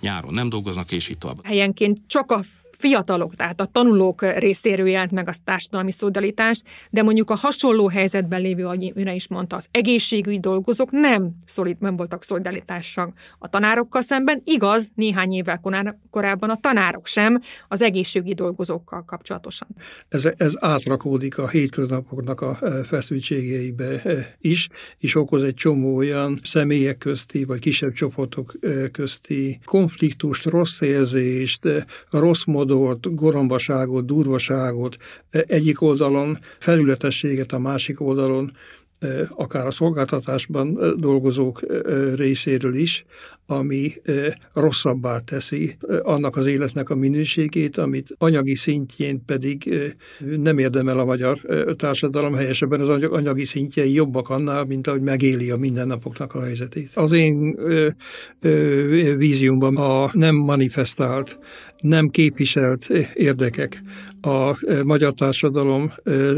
nyáron 0.00 0.34
nem 0.34 0.48
dolgoznak, 0.48 0.92
és 0.92 1.08
itt 1.08 1.20
tovább. 1.20 1.36
Helyenként 1.42 1.98
csak 2.06 2.32
a 2.32 2.40
fiatalok, 2.78 3.34
tehát 3.34 3.60
a 3.60 3.66
tanulók 3.66 4.22
részéről 4.22 4.88
jelent 4.88 5.10
meg 5.10 5.28
a 5.28 5.32
társadalmi 5.44 5.90
szolidaritás, 5.90 6.62
de 6.90 7.02
mondjuk 7.02 7.30
a 7.30 7.34
hasonló 7.34 7.88
helyzetben 7.88 8.40
lévő, 8.40 8.64
ahogy 8.64 8.92
őre 8.94 9.14
is 9.14 9.28
mondta, 9.28 9.56
az 9.56 9.66
egészségügyi 9.70 10.40
dolgozók 10.40 10.90
nem, 10.90 11.36
szolid, 11.46 11.76
nem 11.80 11.96
voltak 11.96 12.22
szolidaritásak 12.24 13.12
a 13.38 13.48
tanárokkal 13.48 14.02
szemben. 14.02 14.42
Igaz, 14.44 14.90
néhány 14.94 15.32
évvel 15.32 15.60
korábban 16.10 16.50
a 16.50 16.60
tanárok 16.60 17.06
sem 17.06 17.40
az 17.68 17.82
egészségügyi 17.82 18.34
dolgozókkal 18.34 19.04
kapcsolatosan. 19.04 19.68
Ez, 20.08 20.28
ez 20.36 20.54
átrakódik 20.60 21.38
a 21.38 21.48
hétköznapoknak 21.48 22.40
a 22.40 22.58
e, 22.60 22.84
feszültségeibe 22.84 24.02
e, 24.02 24.36
is, 24.40 24.68
és 24.98 25.14
okoz 25.14 25.42
egy 25.42 25.54
csomó 25.54 25.96
olyan 25.96 26.40
személyek 26.42 26.98
közti, 26.98 27.44
vagy 27.44 27.58
kisebb 27.58 27.92
csoportok 27.92 28.54
e, 28.60 28.88
közti 28.88 29.60
konfliktust, 29.64 30.44
rossz 30.44 30.80
érzést, 30.80 31.68
rossz 32.10 32.44
módon 32.44 32.63
modort, 32.64 33.14
gorambaságot, 33.14 34.06
durvaságot, 34.06 34.96
e, 35.30 35.44
egyik 35.46 35.80
oldalon 35.82 36.38
felületességet, 36.58 37.52
a 37.52 37.58
másik 37.58 38.00
oldalon 38.00 38.52
e, 38.98 39.06
akár 39.30 39.66
a 39.66 39.70
szolgáltatásban 39.70 40.78
e, 40.80 40.88
dolgozók 40.94 41.60
részéről 42.14 42.74
is, 42.74 43.04
ami 43.46 43.92
rosszabbá 44.52 45.18
teszi 45.18 45.76
annak 46.02 46.36
az 46.36 46.46
életnek 46.46 46.90
a 46.90 46.94
minőségét, 46.94 47.78
amit 47.78 48.14
anyagi 48.18 48.54
szintjén 48.54 49.24
pedig 49.24 49.74
nem 50.18 50.58
érdemel 50.58 50.98
a 50.98 51.04
magyar 51.04 51.40
társadalom, 51.76 52.34
helyesebben 52.34 52.80
az 52.80 52.88
anyagi 52.88 53.44
szintjei 53.44 53.92
jobbak 53.92 54.28
annál, 54.28 54.64
mint 54.64 54.86
ahogy 54.86 55.00
megéli 55.00 55.50
a 55.50 55.56
mindennapoknak 55.56 56.34
a 56.34 56.42
helyzetét. 56.42 56.90
Az 56.94 57.12
én 57.12 57.58
víziumban 59.16 59.76
a 59.76 60.10
nem 60.12 60.34
manifestált, 60.34 61.38
nem 61.84 62.08
képviselt 62.08 62.88
érdekek, 63.14 63.82
a 64.20 64.58
magyar 64.84 65.12
társadalom 65.12 65.92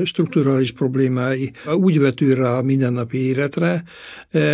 strukturális 0.05 0.73
problémái 0.73 1.53
úgy 1.77 1.99
vetül 2.01 2.35
rá 2.35 2.59
a 2.59 2.63
mindennapi 2.63 3.19
életre, 3.19 3.85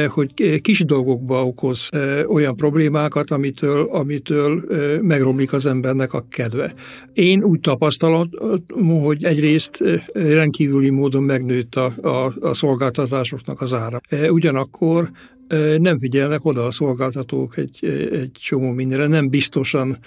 hogy 0.08 0.60
kis 0.60 0.84
dolgokba 0.84 1.46
okoz 1.46 1.88
olyan 2.28 2.52
olyan 2.52 2.56
problémákat, 2.56 3.30
amitől, 3.30 3.88
amitől 3.90 4.62
megromlik 5.02 5.52
az 5.52 5.66
embernek 5.66 6.12
a 6.12 6.26
kedve. 6.28 6.74
Én 7.12 7.42
úgy 7.42 7.60
tapasztalom, 7.60 8.30
hogy 9.02 9.24
egyrészt 9.24 9.82
rendkívüli 10.12 10.90
módon 10.90 11.22
megnőtt 11.22 11.74
a, 11.74 11.94
a, 12.02 12.34
a 12.40 12.54
szolgáltatásoknak 12.54 13.60
az 13.60 13.72
ára. 13.72 14.00
Ugyanakkor 14.30 15.10
nem 15.78 15.98
figyelnek 15.98 16.44
oda 16.44 16.64
a 16.64 16.70
szolgáltatók 16.70 17.56
egy, 17.56 17.78
egy 18.12 18.30
csomó 18.32 18.70
mindenre, 18.70 19.06
nem 19.06 19.28
biztosan 19.28 19.98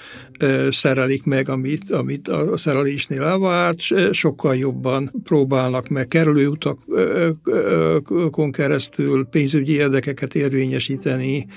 szerelik 0.70 1.24
meg, 1.24 1.50
amit, 1.50 1.92
amit 1.92 2.28
a 2.28 2.58
szerelésnél 2.58 3.24
elvárt, 3.24 3.80
sokkal 4.12 4.56
jobban 4.56 5.14
próbálnak 5.24 5.88
meg 5.88 6.08
kerülőutakon 6.08 8.52
keresztül 8.52 9.26
pénzügyi 9.26 9.74
érdekeket 9.74 10.36
érvényesíteni, 10.36 11.48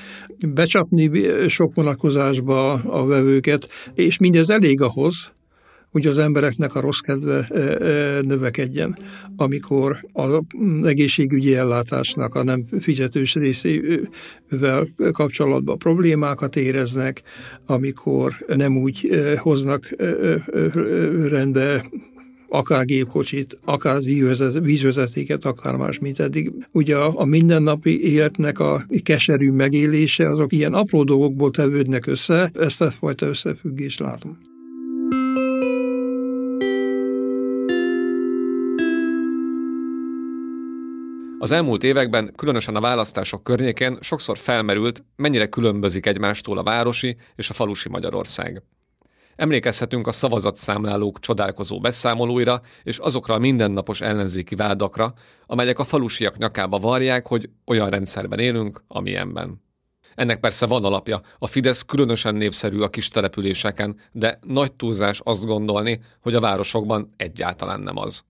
becsapni 0.46 1.10
sok 1.48 1.74
vonatkozásba 1.74 2.72
a 2.72 3.06
vevőket, 3.06 3.68
és 3.94 4.18
mindez 4.18 4.50
elég 4.50 4.80
ahhoz, 4.80 5.32
hogy 5.90 6.06
az 6.06 6.18
embereknek 6.18 6.74
a 6.74 6.80
rossz 6.80 6.98
kedve 6.98 7.46
e, 7.50 7.58
e, 7.58 8.20
növekedjen, 8.20 8.98
amikor 9.36 10.06
az 10.12 10.42
egészségügyi 10.82 11.56
ellátásnak 11.56 12.34
a 12.34 12.42
nem 12.42 12.64
fizetős 12.80 13.34
részével 13.34 14.86
kapcsolatban 15.12 15.78
problémákat 15.78 16.56
éreznek, 16.56 17.22
amikor 17.66 18.32
nem 18.46 18.76
úgy 18.76 19.08
e, 19.10 19.38
hoznak 19.38 19.94
rendbe 21.28 21.84
akár 22.48 22.84
gépkocsit, 22.84 23.58
akár 23.64 24.00
vízvezetéket, 24.62 25.44
akár 25.44 25.76
más, 25.76 25.98
mint 25.98 26.20
eddig. 26.20 26.52
Ugye 26.72 26.96
a, 26.96 27.24
mindennapi 27.24 28.12
életnek 28.12 28.58
a 28.58 28.86
keserű 29.02 29.50
megélése, 29.50 30.28
azok 30.28 30.52
ilyen 30.52 30.74
apró 30.74 31.04
dolgokból 31.04 31.50
tevődnek 31.50 32.06
össze, 32.06 32.50
ezt 32.54 32.80
a 32.80 32.90
fajta 32.90 33.26
összefüggést 33.26 34.00
látom. 34.00 34.38
Az 41.48 41.54
elmúlt 41.54 41.84
években, 41.84 42.32
különösen 42.36 42.76
a 42.76 42.80
választások 42.80 43.42
környékén 43.42 43.98
sokszor 44.00 44.38
felmerült, 44.38 45.04
mennyire 45.16 45.46
különbözik 45.46 46.06
egymástól 46.06 46.58
a 46.58 46.62
városi 46.62 47.16
és 47.36 47.50
a 47.50 47.52
falusi 47.52 47.88
Magyarország. 47.88 48.62
Emlékezhetünk 49.36 50.06
a 50.06 50.12
szavazatszámlálók 50.12 51.20
csodálkozó 51.20 51.80
beszámolóira 51.80 52.60
és 52.82 52.98
azokra 52.98 53.34
a 53.34 53.38
mindennapos 53.38 54.00
ellenzéki 54.00 54.54
vádakra, 54.54 55.12
amelyek 55.46 55.78
a 55.78 55.84
falusiak 55.84 56.38
nyakába 56.38 56.78
varják, 56.78 57.26
hogy 57.26 57.50
olyan 57.66 57.90
rendszerben 57.90 58.38
élünk, 58.38 58.82
amilyenben. 58.88 59.62
Ennek 60.14 60.40
persze 60.40 60.66
van 60.66 60.84
alapja, 60.84 61.20
a 61.38 61.46
Fidesz 61.46 61.82
különösen 61.82 62.34
népszerű 62.34 62.80
a 62.80 62.90
kis 62.90 63.08
településeken, 63.08 63.96
de 64.12 64.38
nagy 64.46 64.72
túlzás 64.72 65.20
azt 65.24 65.44
gondolni, 65.44 66.00
hogy 66.20 66.34
a 66.34 66.40
városokban 66.40 67.14
egyáltalán 67.16 67.80
nem 67.80 67.96
az. 67.96 68.24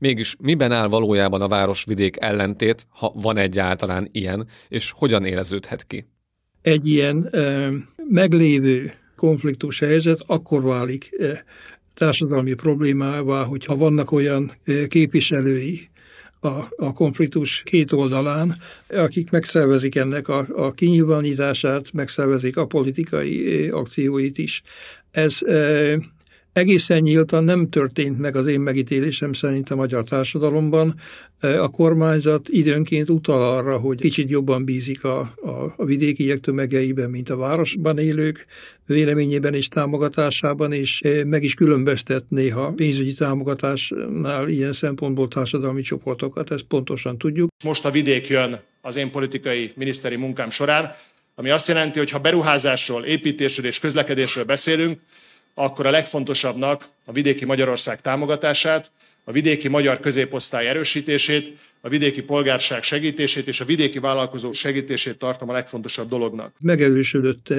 Mégis 0.00 0.36
miben 0.38 0.72
áll 0.72 0.88
valójában 0.88 1.40
a 1.40 1.48
városvidék 1.48 2.16
ellentét, 2.20 2.86
ha 2.88 3.12
van 3.14 3.36
egyáltalán 3.36 4.08
ilyen, 4.12 4.46
és 4.68 4.92
hogyan 4.96 5.24
éleződhet 5.24 5.86
ki? 5.86 6.06
Egy 6.62 6.86
ilyen 6.86 7.28
e, 7.30 7.70
meglévő 8.08 8.92
konfliktus 9.16 9.78
helyzet 9.78 10.22
akkor 10.26 10.62
válik 10.62 11.08
e, 11.18 11.44
társadalmi 11.94 12.54
problémává, 12.54 13.42
hogyha 13.42 13.76
vannak 13.76 14.12
olyan 14.12 14.52
e, 14.64 14.86
képviselői 14.86 15.88
a, 16.40 16.48
a 16.76 16.92
konfliktus 16.92 17.62
két 17.62 17.92
oldalán, 17.92 18.56
akik 18.88 19.30
megszervezik 19.30 19.96
ennek 19.96 20.28
a, 20.28 20.46
a 20.56 20.72
kinyilvánítását, 20.72 21.92
megszervezik 21.92 22.56
a 22.56 22.66
politikai 22.66 23.68
akcióit 23.68 24.38
is. 24.38 24.62
Ez 25.10 25.38
egészen 26.52 27.00
nyíltan 27.00 27.44
nem 27.44 27.68
történt 27.68 28.18
meg 28.18 28.36
az 28.36 28.46
én 28.46 28.60
megítélésem 28.60 29.32
szerint 29.32 29.70
a 29.70 29.76
magyar 29.76 30.04
társadalomban. 30.04 30.94
A 31.40 31.68
kormányzat 31.68 32.48
időnként 32.48 33.08
utal 33.08 33.56
arra, 33.56 33.78
hogy 33.78 34.00
kicsit 34.00 34.30
jobban 34.30 34.64
bízik 34.64 35.04
a, 35.04 35.18
a, 35.20 35.74
a 35.76 35.84
vidékiek 35.84 36.40
tömegeiben, 36.40 37.10
mint 37.10 37.30
a 37.30 37.36
városban 37.36 37.98
élők 37.98 38.46
véleményében 38.86 39.54
és 39.54 39.68
támogatásában, 39.68 40.72
és 40.72 41.02
meg 41.26 41.42
is 41.42 41.54
különböztet 41.54 42.24
néha 42.28 42.72
pénzügyi 42.72 43.14
támogatásnál 43.14 44.48
ilyen 44.48 44.72
szempontból 44.72 45.28
társadalmi 45.28 45.82
csoportokat, 45.82 46.50
ezt 46.50 46.62
pontosan 46.62 47.18
tudjuk. 47.18 47.48
Most 47.64 47.84
a 47.84 47.90
vidék 47.90 48.26
jön 48.28 48.60
az 48.80 48.96
én 48.96 49.10
politikai 49.10 49.72
miniszteri 49.76 50.16
munkám 50.16 50.50
során, 50.50 50.94
ami 51.34 51.50
azt 51.50 51.68
jelenti, 51.68 51.98
hogy 51.98 52.10
ha 52.10 52.18
beruházásról, 52.18 53.04
építésről 53.04 53.66
és 53.66 53.78
közlekedésről 53.78 54.44
beszélünk, 54.44 55.00
akkor 55.54 55.86
a 55.86 55.90
legfontosabbnak 55.90 56.88
a 57.04 57.12
vidéki 57.12 57.44
Magyarország 57.44 58.00
támogatását, 58.00 58.90
a 59.24 59.32
vidéki 59.32 59.68
magyar 59.68 60.00
középosztály 60.00 60.68
erősítését, 60.68 61.58
a 61.82 61.88
vidéki 61.88 62.22
polgárság 62.22 62.82
segítését 62.82 63.46
és 63.46 63.60
a 63.60 63.64
vidéki 63.64 63.98
vállalkozók 63.98 64.54
segítését 64.54 65.18
tartom 65.18 65.48
a 65.48 65.52
legfontosabb 65.52 66.08
dolognak. 66.08 66.54
Megerősödött 66.60 67.54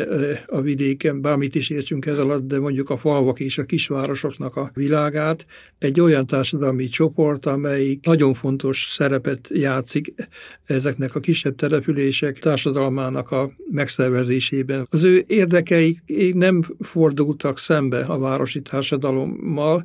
a 0.47 0.61
vidéken, 0.61 1.21
bármit 1.21 1.55
is 1.55 1.69
értsünk 1.69 2.05
ez 2.05 2.17
alatt, 2.17 2.47
de 2.47 2.59
mondjuk 2.59 2.89
a 2.89 2.97
falvak 2.97 3.39
és 3.39 3.57
a 3.57 3.63
kisvárosoknak 3.63 4.55
a 4.55 4.71
világát, 4.73 5.45
egy 5.79 5.99
olyan 5.99 6.25
társadalmi 6.25 6.87
csoport, 6.87 7.45
amelyik 7.45 8.05
nagyon 8.05 8.33
fontos 8.33 8.87
szerepet 8.91 9.49
játszik 9.53 10.13
ezeknek 10.65 11.15
a 11.15 11.19
kisebb 11.19 11.55
települések 11.55 12.39
társadalmának 12.39 13.31
a 13.31 13.51
megszervezésében. 13.71 14.87
Az 14.89 15.03
ő 15.03 15.23
érdekeik 15.27 16.01
nem 16.33 16.63
fordultak 16.79 17.59
szembe 17.59 17.99
a 17.99 18.19
városi 18.19 18.61
társadalommal, 18.61 19.83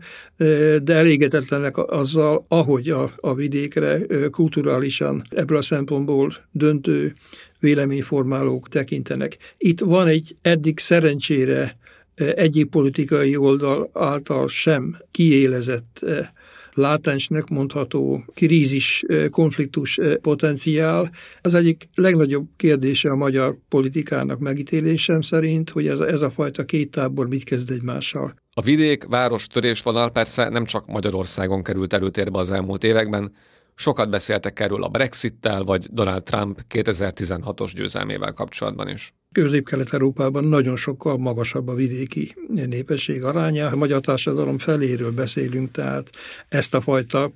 de 0.83 0.95
elégedetlenek 0.95 1.77
azzal, 1.77 2.45
ahogy 2.49 2.89
a, 2.89 3.13
a 3.17 3.35
vidékre 3.35 3.99
kulturálisan 4.31 5.25
ebből 5.31 5.57
a 5.57 5.63
szempontból 5.63 6.35
döntő 6.53 7.15
véleményformálók 7.61 8.69
tekintenek. 8.69 9.37
Itt 9.59 9.81
van 9.81 10.07
egy 10.07 10.37
eddig 10.43 10.79
szerencsére 10.79 11.77
eh, 12.15 12.33
egyik 12.35 12.67
politikai 12.67 13.37
oldal 13.37 13.91
által 13.93 14.49
sem 14.49 14.97
kiélezett 15.11 15.99
eh, 16.03 16.27
látensnek 16.73 17.49
mondható 17.49 18.25
krízis, 18.35 19.05
eh, 19.09 19.29
konfliktus 19.29 19.99
potenciál. 20.21 21.11
Az 21.41 21.55
egyik 21.55 21.89
legnagyobb 21.95 22.47
kérdése 22.57 23.11
a 23.11 23.17
magyar 23.17 23.59
politikának 23.69 24.39
megítélésem 24.39 25.21
szerint, 25.21 25.71
hogy 25.71 25.87
ez 25.87 26.01
a, 26.01 26.09
ez 26.09 26.21
a 26.21 26.31
fajta 26.31 26.65
két 26.65 26.91
tábor 26.91 27.29
mit 27.29 27.45
kezd 27.45 27.71
egymással. 27.71 28.35
A 28.59 28.63
vidék-város 28.63 29.47
törésvonal 29.47 30.11
persze 30.11 30.49
nem 30.49 30.65
csak 30.65 30.87
Magyarországon 30.87 31.63
került 31.63 31.93
előtérbe 31.93 32.39
az 32.39 32.51
elmúlt 32.51 32.85
években, 32.85 33.33
Sokat 33.79 34.11
beszéltek 34.11 34.61
erről 34.61 34.83
a 34.83 34.89
Brexittel, 34.89 35.65
vagy 35.65 35.87
Donald 35.91 36.23
Trump 36.23 36.61
2016-os 36.75 37.71
győzelmével 37.75 38.33
kapcsolatban 38.33 38.89
is. 38.89 39.15
Közép-Kelet-Európában 39.33 40.45
nagyon 40.45 40.77
sokkal 40.77 41.17
magasabb 41.19 41.69
a 41.69 41.75
vidéki 41.75 42.35
népesség 42.49 43.25
aránya. 43.25 43.67
A 43.67 43.77
magyar 43.77 44.01
társadalom 44.01 44.59
feléről 44.59 45.13
beszélünk, 45.13 45.71
tehát 45.71 46.11
ezt 46.49 46.75
a 46.75 46.81
fajta 46.81 47.33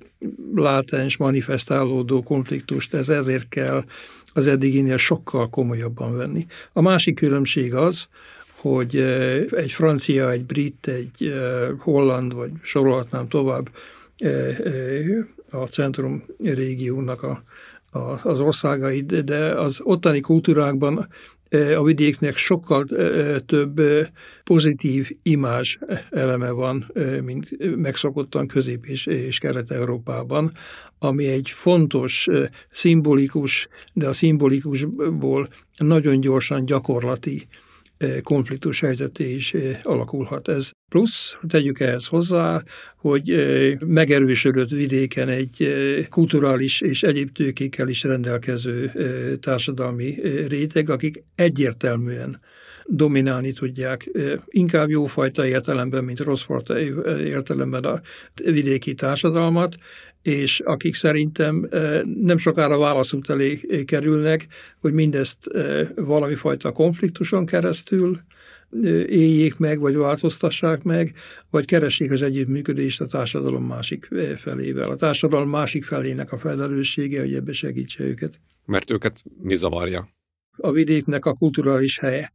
látens, 0.55 1.17
manifestálódó 1.17 2.23
konfliktust, 2.23 2.93
ez 2.93 3.09
ezért 3.09 3.49
kell 3.49 3.83
az 4.33 4.47
eddiginél 4.47 4.97
sokkal 4.97 5.49
komolyabban 5.49 6.15
venni. 6.15 6.45
A 6.73 6.81
másik 6.81 7.15
különbség 7.15 7.75
az, 7.75 8.07
hogy 8.55 8.95
eh, 8.95 9.41
egy 9.51 9.71
francia, 9.71 10.31
egy 10.31 10.45
brit, 10.45 10.87
egy 10.87 11.27
eh, 11.27 11.69
holland, 11.79 12.33
vagy 12.33 12.51
sorolhatnám 12.61 13.27
tovább, 13.27 13.69
a 15.49 15.65
centrum 15.65 16.23
régiónak 16.37 17.23
a, 17.23 17.43
a, 17.91 18.19
az 18.29 18.39
országait, 18.39 19.23
de 19.23 19.37
az 19.37 19.79
ottani 19.83 20.19
kultúrákban 20.19 21.07
a 21.77 21.83
vidéknek 21.83 22.37
sokkal 22.37 22.85
több 23.45 23.81
pozitív 24.43 25.09
imázs 25.23 25.77
eleme 26.09 26.49
van, 26.49 26.91
mint 27.23 27.75
megszokottan 27.75 28.47
Közép- 28.47 28.85
és, 28.85 29.05
és 29.05 29.37
Kelet-Európában, 29.37 30.51
ami 30.99 31.27
egy 31.27 31.49
fontos, 31.49 32.27
szimbolikus, 32.71 33.67
de 33.93 34.07
a 34.07 34.13
szimbolikusból 34.13 35.49
nagyon 35.77 36.19
gyorsan 36.19 36.65
gyakorlati 36.65 37.47
konfliktus 38.23 38.79
helyzeté 38.79 39.33
is 39.33 39.55
alakulhat. 39.83 40.47
Ez 40.47 40.71
plusz, 40.91 41.37
tegyük 41.47 41.79
ehhez 41.79 42.05
hozzá, 42.05 42.63
hogy 42.97 43.35
megerősödött 43.79 44.69
vidéken 44.69 45.29
egy 45.29 45.73
kulturális 46.09 46.81
és 46.81 47.03
egyéb 47.03 47.31
tőkékkel 47.31 47.87
is 47.87 48.03
rendelkező 48.03 48.91
társadalmi 49.39 50.15
réteg, 50.47 50.89
akik 50.89 51.23
egyértelműen 51.35 52.39
dominálni 52.85 53.51
tudják, 53.51 54.09
inkább 54.45 54.89
jófajta 54.89 55.45
értelemben, 55.45 56.03
mint 56.03 56.19
rosszfajta 56.19 56.79
értelemben 57.19 57.83
a 57.83 58.01
vidéki 58.43 58.93
társadalmat, 58.93 59.75
és 60.21 60.59
akik 60.59 60.95
szerintem 60.95 61.67
nem 62.21 62.37
sokára 62.37 62.77
válaszút 62.77 63.29
elé 63.29 63.59
kerülnek, 63.85 64.47
hogy 64.79 64.93
mindezt 64.93 65.49
valami 65.95 66.35
fajta 66.35 66.71
konfliktuson 66.71 67.45
keresztül 67.45 68.19
éljék 69.07 69.57
meg, 69.57 69.79
vagy 69.79 69.95
változtassák 69.95 70.83
meg, 70.83 71.13
vagy 71.49 71.65
keressék 71.65 72.11
az 72.11 72.21
együttműködést 72.21 73.01
a 73.01 73.05
társadalom 73.05 73.65
másik 73.65 74.09
felével. 74.37 74.89
A 74.89 74.95
társadalom 74.95 75.49
másik 75.49 75.85
felének 75.85 76.31
a 76.31 76.37
felelőssége, 76.37 77.19
hogy 77.19 77.33
ebbe 77.33 77.51
segítse 77.51 78.03
őket. 78.03 78.39
Mert 78.65 78.89
őket 78.89 79.23
mi 79.41 79.55
zavarja? 79.55 80.09
A 80.57 80.71
vidéknek 80.71 81.25
a 81.25 81.33
kulturális 81.33 81.99
helye 81.99 82.31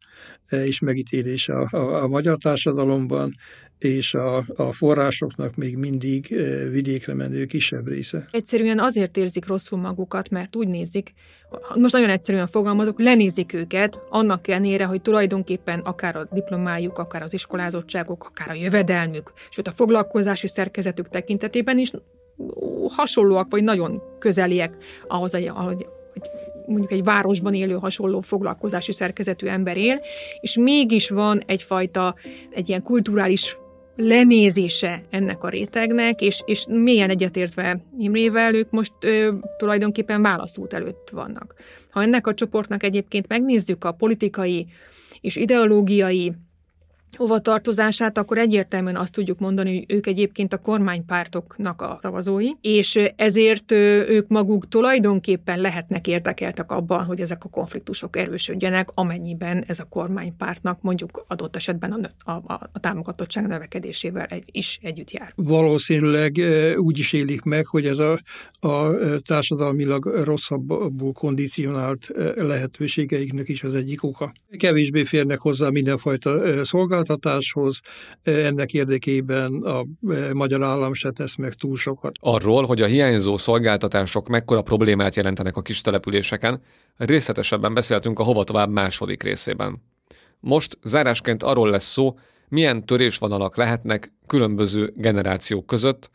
és 0.51 0.81
megítélése 0.81 1.55
a, 1.55 1.77
a, 1.77 2.03
a 2.03 2.09
magyar 2.09 2.39
társadalomban, 2.39 3.35
és 3.79 4.15
a, 4.15 4.37
a 4.57 4.73
forrásoknak 4.73 5.57
még 5.57 5.77
mindig 5.77 6.27
vidékre 6.71 7.15
menő 7.15 7.45
kisebb 7.45 7.89
része. 7.89 8.29
Egyszerűen 8.31 8.79
azért 8.79 9.17
érzik 9.17 9.47
rosszul 9.47 9.79
magukat, 9.79 10.31
mert 10.31 10.57
úgy 10.57 10.69
nézik, 10.69 11.13
most 11.75 11.93
nagyon 11.93 12.09
egyszerűen 12.09 12.47
fogalmazok, 12.47 13.01
lenézik 13.01 13.53
őket, 13.53 14.01
annak 14.09 14.49
ellenére, 14.49 14.85
hogy 14.85 15.03
tulajdonképpen 15.03 15.81
akár 15.81 16.17
a 16.17 16.29
diplomájuk, 16.33 16.99
akár 16.99 17.23
az 17.23 17.33
iskolázottságok, 17.33 18.25
akár 18.25 18.51
a 18.51 18.55
jövedelmük, 18.55 19.33
sőt 19.51 19.69
a 19.69 19.73
foglalkozási 19.73 20.49
szerkezetük 20.49 21.09
tekintetében 21.09 21.79
is 21.79 21.91
hasonlóak, 22.89 23.51
vagy 23.51 23.65
nagyon 23.65 24.03
közeliek 24.19 24.77
ahhoz, 25.09 25.35
ahogy 25.35 25.87
mondjuk 26.67 26.93
egy 26.93 27.05
városban 27.05 27.55
élő 27.55 27.75
hasonló 27.75 28.21
foglalkozási 28.21 28.93
szerkezetű 28.93 29.47
ember 29.47 29.77
él, 29.77 30.01
és 30.41 30.57
mégis 30.57 31.09
van 31.09 31.43
egyfajta, 31.47 32.15
egy 32.51 32.69
ilyen 32.69 32.83
kulturális 32.83 33.59
lenézése 33.97 35.03
ennek 35.11 35.45
a 35.45 35.49
rétegnek, 35.49 36.21
és, 36.21 36.43
és 36.45 36.67
mélyen 36.69 37.11
egyetértve 37.11 37.81
Imrével, 37.99 38.55
ők 38.55 38.71
most 38.71 38.93
ö, 39.01 39.33
tulajdonképpen 39.57 40.23
válaszút 40.23 40.73
előtt 40.73 41.11
vannak. 41.13 41.55
Ha 41.91 42.03
ennek 42.03 42.27
a 42.27 42.35
csoportnak 42.35 42.83
egyébként 42.83 43.29
megnézzük 43.29 43.85
a 43.85 43.93
politikai 43.93 44.67
és 45.21 45.37
ideológiai 45.37 46.33
hovatartozását, 47.17 48.19
akkor 48.19 48.39
egyértelműen 48.39 48.97
azt 48.97 49.13
tudjuk 49.13 49.39
mondani, 49.39 49.75
hogy 49.75 49.97
ők 49.97 50.07
egyébként 50.07 50.53
a 50.53 50.59
kormánypártoknak 50.59 51.83
a 51.83 51.97
szavazói, 52.01 52.51
és 52.61 52.99
ezért 53.17 53.73
ők 54.09 54.29
maguk 54.29 54.69
tulajdonképpen 54.69 55.61
lehetnek 55.61 56.07
érdekeltek 56.07 56.73
abban, 56.73 57.05
hogy 57.05 57.21
ezek 57.21 57.45
a 57.45 57.49
konfliktusok 57.49 58.17
erősödjenek, 58.17 58.89
amennyiben 58.95 59.65
ez 59.67 59.79
a 59.79 59.85
kormánypártnak 59.85 60.83
mondjuk 60.83 61.25
adott 61.29 61.57
esetben 61.57 62.11
a, 62.25 62.31
a, 62.31 62.43
a 62.73 62.81
támogatottság 62.81 63.47
növekedésével 63.47 64.25
egy, 64.25 64.45
is 64.51 64.79
együtt 64.83 65.11
jár. 65.11 65.33
Valószínűleg 65.35 66.37
úgy 66.77 66.99
is 66.99 67.13
élik 67.13 67.43
meg, 67.43 67.67
hogy 67.67 67.87
ez 67.87 67.99
a, 67.99 68.21
a 68.61 68.91
társadalmilag 69.21 70.05
rosszabbul 70.25 71.13
kondicionált 71.13 72.09
lehetőségeiknek 72.35 73.49
is 73.49 73.63
az 73.63 73.75
egyik 73.75 74.03
oka. 74.03 74.33
Kevésbé 74.59 75.05
férnek 75.05 75.39
hozzá 75.39 75.69
mindenfajta 75.69 76.65
szolgálat, 76.65 76.96
szolgáltatáshoz, 76.97 77.81
ennek 78.23 78.73
érdekében 78.73 79.63
a 79.63 79.85
magyar 80.33 80.63
állam 80.63 80.95
se 80.95 81.11
tesz 81.11 81.37
meg 81.37 81.55
túl 81.55 81.77
sokat. 81.77 82.15
Arról, 82.21 82.67
hogy 82.67 82.83
a 82.83 82.87
hiányzó 82.87 83.37
szolgáltatások 83.37 84.29
mekkora 84.29 84.63
problémát 84.63 85.15
jelentenek 85.15 85.57
a 85.57 85.63
kis 85.63 85.81
településeken, 85.81 86.63
részletesebben 86.97 87.75
beszéltünk 87.75 88.19
a 88.19 88.23
Hova 88.23 88.45
Tovább 88.45 88.71
második 88.71 89.23
részében. 89.23 89.83
Most 90.41 90.79
zárásként 90.83 91.43
arról 91.43 91.71
lesz 91.71 91.91
szó, 91.91 92.19
milyen 92.49 92.87
törésvonalak 92.87 93.57
lehetnek 93.57 94.13
különböző 94.27 94.93
generációk 94.97 95.67
között, 95.67 96.11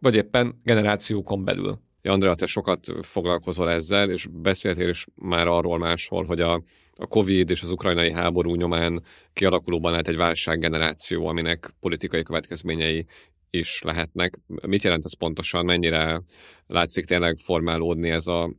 vagy 0.00 0.14
éppen 0.14 0.60
generációkon 0.64 1.44
belül. 1.44 1.78
Andrea, 2.02 2.34
te 2.34 2.46
sokat 2.46 2.86
foglalkozol 3.02 3.70
ezzel, 3.70 4.10
és 4.10 4.26
beszéltél 4.30 4.88
is 4.88 5.06
már 5.14 5.46
arról 5.46 5.78
máshol, 5.78 6.24
hogy 6.24 6.40
a, 6.40 6.62
a 6.94 7.06
Covid 7.06 7.50
és 7.50 7.62
az 7.62 7.70
ukrajnai 7.70 8.12
háború 8.12 8.54
nyomán 8.54 9.02
kialakulóban 9.32 9.90
lehet 9.90 10.08
egy 10.08 10.16
válsággeneráció, 10.16 11.26
aminek 11.26 11.74
politikai 11.80 12.22
következményei 12.22 13.06
is 13.50 13.82
lehetnek. 13.82 14.40
Mit 14.46 14.82
jelent 14.82 15.04
ez 15.04 15.16
pontosan? 15.16 15.64
Mennyire 15.64 16.22
látszik 16.66 17.06
tényleg 17.06 17.36
formálódni 17.36 18.10
ez 18.10 18.26
a 18.26 18.54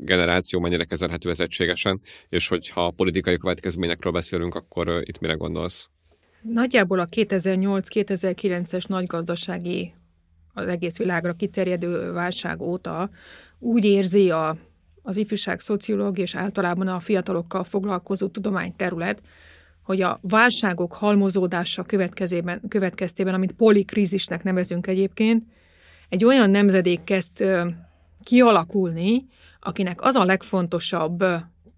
generáció, 0.00 0.60
mennyire 0.60 0.84
kezelhető 0.84 1.30
ez 1.30 1.40
egységesen, 1.40 2.00
és 2.28 2.48
hogyha 2.48 2.90
politikai 2.90 3.36
következményekről 3.36 4.12
beszélünk, 4.12 4.54
akkor 4.54 5.02
itt 5.04 5.18
mire 5.18 5.34
gondolsz? 5.34 5.88
Nagyjából 6.42 6.98
a 6.98 7.06
2008-2009-es 7.06 8.88
nagy 8.88 9.06
gazdasági 9.06 9.94
az 10.54 10.66
egész 10.66 10.96
világra 10.96 11.32
kiterjedő 11.32 12.12
válság 12.12 12.62
óta 12.62 13.10
úgy 13.58 13.84
érzi 13.84 14.30
a, 14.30 14.56
az 15.02 15.16
ifjúság 15.16 15.60
szociológia 15.60 16.24
és 16.24 16.34
általában 16.34 16.88
a 16.88 17.00
fiatalokkal 17.00 17.64
foglalkozó 17.64 18.26
tudományterület, 18.26 19.22
hogy 19.82 20.02
a 20.02 20.18
válságok 20.22 20.92
halmozódása 20.92 21.82
következében, 21.82 22.60
következtében, 22.68 23.34
amit 23.34 23.52
polikrízisnek 23.52 24.42
nevezünk 24.42 24.86
egyébként, 24.86 25.44
egy 26.08 26.24
olyan 26.24 26.50
nemzedék 26.50 27.04
kezd 27.04 27.44
kialakulni, 28.22 29.26
akinek 29.60 30.02
az 30.02 30.14
a 30.14 30.24
legfontosabb 30.24 31.24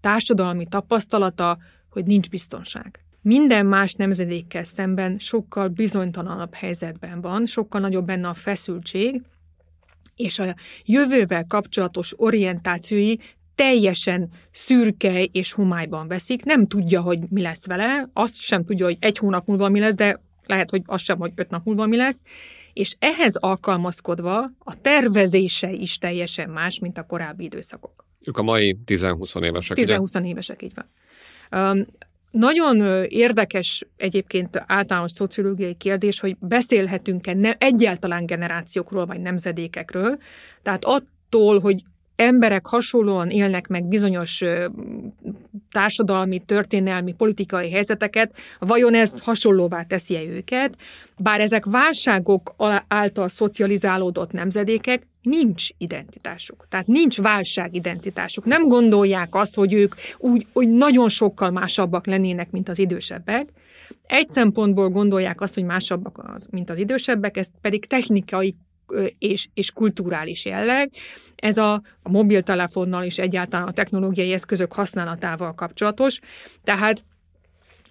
társadalmi 0.01 0.65
tapasztalata, 0.65 1.57
hogy 1.89 2.05
nincs 2.05 2.29
biztonság 2.29 3.06
minden 3.21 3.65
más 3.65 3.93
nemzedékkel 3.93 4.63
szemben 4.63 5.17
sokkal 5.17 5.67
bizonytalanabb 5.67 6.53
helyzetben 6.53 7.21
van, 7.21 7.45
sokkal 7.45 7.81
nagyobb 7.81 8.05
benne 8.05 8.27
a 8.27 8.33
feszültség, 8.33 9.21
és 10.15 10.39
a 10.39 10.55
jövővel 10.85 11.45
kapcsolatos 11.47 12.13
orientációi 12.17 13.15
teljesen 13.55 14.29
szürke 14.51 15.23
és 15.23 15.53
humályban 15.53 16.07
veszik, 16.07 16.43
nem 16.43 16.67
tudja, 16.67 17.01
hogy 17.01 17.19
mi 17.29 17.41
lesz 17.41 17.65
vele, 17.65 18.09
azt 18.13 18.39
sem 18.39 18.65
tudja, 18.65 18.85
hogy 18.85 18.97
egy 18.99 19.17
hónap 19.17 19.47
múlva 19.47 19.69
mi 19.69 19.79
lesz, 19.79 19.95
de 19.95 20.21
lehet, 20.45 20.69
hogy 20.69 20.81
az 20.85 21.01
sem, 21.01 21.17
hogy 21.17 21.31
öt 21.35 21.49
nap 21.49 21.65
múlva 21.65 21.85
mi 21.85 21.95
lesz, 21.95 22.21
és 22.73 22.95
ehhez 22.99 23.35
alkalmazkodva 23.35 24.51
a 24.59 24.81
tervezése 24.81 25.71
is 25.71 25.97
teljesen 25.97 26.49
más, 26.49 26.79
mint 26.79 26.97
a 26.97 27.03
korábbi 27.03 27.43
időszakok. 27.43 28.05
Ők 28.21 28.37
a 28.37 28.43
mai 28.43 28.77
10-20 28.85 29.43
évesek. 29.43 29.77
10-20 29.81 30.25
évesek, 30.25 30.61
így 30.61 30.73
van. 30.75 31.87
Nagyon 32.31 33.05
érdekes 33.07 33.85
egyébként 33.97 34.63
általános 34.65 35.11
szociológiai 35.11 35.73
kérdés, 35.73 36.19
hogy 36.19 36.37
beszélhetünk-e 36.39 37.33
ne, 37.33 37.53
egyáltalán 37.53 38.25
generációkról 38.25 39.05
vagy 39.05 39.19
nemzedékekről. 39.19 40.17
Tehát 40.61 40.85
attól, 40.85 41.59
hogy 41.59 41.83
emberek 42.17 42.65
hasonlóan 42.65 43.29
élnek 43.29 43.67
meg 43.67 43.83
bizonyos 43.85 44.43
társadalmi, 45.71 46.39
történelmi, 46.39 47.13
politikai 47.13 47.71
helyzeteket, 47.71 48.37
vajon 48.59 48.93
ez 48.93 49.19
hasonlóvá 49.19 49.83
teszi-e 49.83 50.23
őket? 50.23 50.75
Bár 51.17 51.39
ezek 51.39 51.65
válságok 51.65 52.55
által 52.87 53.27
szocializálódott 53.27 54.31
nemzedékek, 54.31 55.07
nincs 55.21 55.67
identitásuk. 55.77 56.65
Tehát 56.69 56.87
nincs 56.87 57.21
válságidentitásuk. 57.21 58.45
Nem 58.45 58.67
gondolják 58.67 59.35
azt, 59.35 59.55
hogy 59.55 59.73
ők 59.73 59.95
úgy, 60.17 60.47
úgy 60.53 60.69
nagyon 60.69 61.09
sokkal 61.09 61.49
másabbak 61.51 62.05
lennének, 62.05 62.51
mint 62.51 62.69
az 62.69 62.79
idősebbek. 62.79 63.49
Egy 64.05 64.27
szempontból 64.27 64.89
gondolják 64.89 65.41
azt, 65.41 65.53
hogy 65.53 65.63
másabbak, 65.63 66.33
az, 66.35 66.47
mint 66.51 66.69
az 66.69 66.77
idősebbek, 66.77 67.37
ez 67.37 67.47
pedig 67.61 67.85
technikai 67.85 68.55
és, 69.19 69.47
és 69.53 69.71
kulturális 69.71 70.45
jelleg. 70.45 70.91
Ez 71.35 71.57
a, 71.57 71.73
a 72.03 72.09
mobiltelefonnal 72.09 73.03
és 73.03 73.17
egyáltalán 73.17 73.67
a 73.67 73.71
technológiai 73.71 74.33
eszközök 74.33 74.73
használatával 74.73 75.53
kapcsolatos. 75.53 76.19
Tehát 76.63 77.05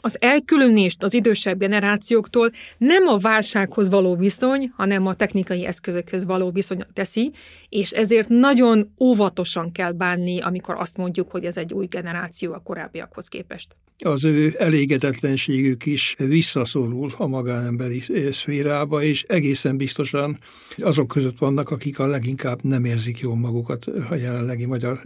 az 0.06 0.16
elkülönést 0.20 1.02
az 1.02 1.14
idősebb 1.14 1.58
generációktól 1.58 2.50
nem 2.78 3.06
a 3.06 3.18
válsághoz 3.18 3.88
való 3.88 4.16
viszony, 4.16 4.72
hanem 4.76 5.06
a 5.06 5.14
technikai 5.14 5.66
eszközökhöz 5.66 6.24
való 6.24 6.50
viszony 6.50 6.84
teszi, 6.92 7.32
és 7.68 7.90
ezért 7.90 8.28
nagyon 8.28 8.92
óvatosan 9.00 9.72
kell 9.72 9.92
bánni, 9.92 10.40
amikor 10.40 10.74
azt 10.78 10.96
mondjuk, 10.96 11.30
hogy 11.30 11.44
ez 11.44 11.56
egy 11.56 11.72
új 11.72 11.86
generáció 11.86 12.52
a 12.52 12.62
korábbiakhoz 12.64 13.28
képest. 13.28 13.76
Az 13.98 14.24
ő 14.24 14.54
elégedetlenségük 14.58 15.86
is 15.86 16.14
visszaszorul 16.18 17.12
a 17.16 17.26
magánemberi 17.26 18.02
szférába, 18.30 19.02
és 19.02 19.22
egészen 19.22 19.76
biztosan 19.76 20.38
azok 20.76 21.08
között 21.08 21.38
vannak, 21.38 21.70
akik 21.70 21.98
a 21.98 22.06
leginkább 22.06 22.62
nem 22.62 22.84
érzik 22.84 23.18
jól 23.18 23.36
magukat 23.36 23.84
a 24.10 24.14
jelenlegi 24.14 24.64
magyar 24.64 25.00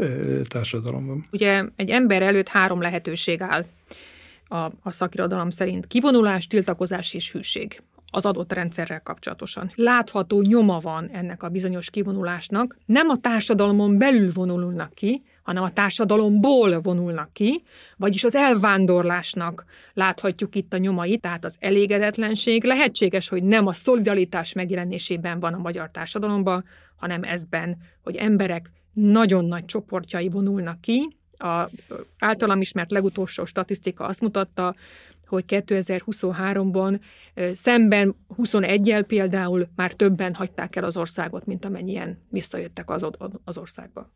társadalomban. 0.49 1.27
Ugye 1.33 1.65
egy 1.77 1.91
ember 1.91 2.23
előtt 2.23 2.49
három 2.49 2.81
lehetőség 2.81 3.43
áll 3.43 3.67
a, 4.51 4.71
a 4.83 4.93
szakirodalom 4.93 5.51
szerint 5.51 5.87
kivonulás, 5.87 6.47
tiltakozás 6.47 7.15
és 7.15 7.33
hűség 7.33 7.83
az 8.11 8.27
adott 8.27 8.53
rendszerrel 8.53 9.03
kapcsolatosan. 9.03 9.71
Látható 9.75 10.41
nyoma 10.41 10.79
van 10.79 11.11
ennek 11.13 11.43
a 11.43 11.49
bizonyos 11.49 11.91
kivonulásnak. 11.91 12.77
Nem 12.87 13.09
a 13.09 13.17
társadalomon 13.17 13.99
belül 13.99 14.33
vonulnak 14.33 14.95
ki, 14.95 15.23
hanem 15.43 15.63
a 15.63 15.73
társadalomból 15.73 16.81
vonulnak 16.81 17.33
ki, 17.33 17.63
vagyis 17.97 18.25
az 18.25 18.35
elvándorlásnak 18.35 19.65
láthatjuk 19.95 20.55
itt 20.55 20.73
a 20.73 20.79
nyomait, 20.79 21.21
tehát 21.21 21.45
az 21.45 21.57
elégedetlenség. 21.59 22.65
Lehetséges, 22.65 23.29
hogy 23.29 23.43
nem 23.43 23.67
a 23.67 23.73
szolidaritás 23.73 24.53
megjelenésében 24.53 25.41
van 25.41 25.55
a 25.55 25.59
magyar 25.59 25.91
társadalomban, 25.91 26.65
hanem 26.97 27.23
ezben, 27.23 27.77
hogy 28.03 28.17
emberek 28.17 28.71
nagyon 28.93 29.45
nagy 29.45 29.65
csoportjai 29.65 30.29
vonulnak 30.29 30.81
ki, 30.81 31.20
a 31.43 31.71
általam 32.19 32.61
ismert 32.61 32.91
legutolsó 32.91 33.45
statisztika 33.45 34.05
azt 34.05 34.21
mutatta, 34.21 34.75
hogy 35.27 35.45
2023-ban 35.49 37.01
szemben 37.53 38.17
21-el 38.39 39.05
például 39.07 39.69
már 39.77 39.93
többen 39.93 40.35
hagyták 40.35 40.77
el 40.77 40.85
az 40.85 40.97
országot, 40.97 41.47
mint 41.47 41.65
amennyien 41.65 42.19
visszajöttek 42.29 42.91
az, 42.91 43.07
az 43.45 43.59
országba. 43.59 44.11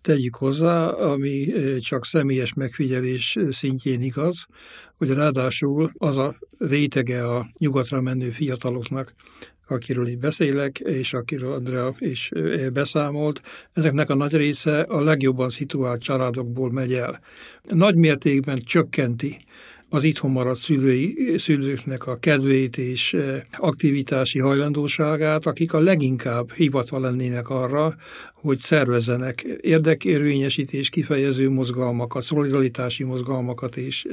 Tegyük 0.00 0.36
hozzá, 0.36 0.88
ami 0.88 1.46
csak 1.80 2.04
személyes 2.04 2.54
megfigyelés 2.54 3.38
szintjén 3.50 4.02
igaz, 4.02 4.46
hogy 4.96 5.10
ráadásul 5.10 5.90
az 5.98 6.16
a 6.16 6.34
rétege 6.58 7.28
a 7.28 7.46
nyugatra 7.58 8.00
menő 8.00 8.30
fiataloknak, 8.30 9.14
akiről 9.70 10.06
itt 10.06 10.18
beszélek, 10.18 10.78
és 10.78 11.14
akiről 11.14 11.52
Andrea 11.52 11.94
is 11.98 12.30
beszámolt, 12.72 13.42
ezeknek 13.72 14.10
a 14.10 14.14
nagy 14.14 14.36
része 14.36 14.80
a 14.80 15.02
legjobban 15.02 15.48
szituált 15.48 16.02
családokból 16.02 16.72
megy 16.72 16.92
el. 16.92 17.20
Nagy 17.68 17.96
mértékben 17.96 18.62
csökkenti 18.64 19.38
az 19.92 20.04
itthon 20.04 20.30
maradt 20.30 20.58
szülői, 20.58 21.34
szülőknek 21.38 22.06
a 22.06 22.18
kedvét 22.18 22.78
és 22.78 23.16
aktivitási 23.58 24.38
hajlandóságát, 24.38 25.46
akik 25.46 25.72
a 25.72 25.80
leginkább 25.80 26.52
hivatva 26.52 26.98
lennének 26.98 27.48
arra, 27.48 27.96
hogy 28.34 28.58
szervezzenek 28.58 29.40
érdekérvényesítés 29.60 30.88
kifejező 30.88 31.50
mozgalmakat, 31.50 32.22
szolidaritási 32.22 33.04
mozgalmakat 33.04 33.76
és, 33.76 34.06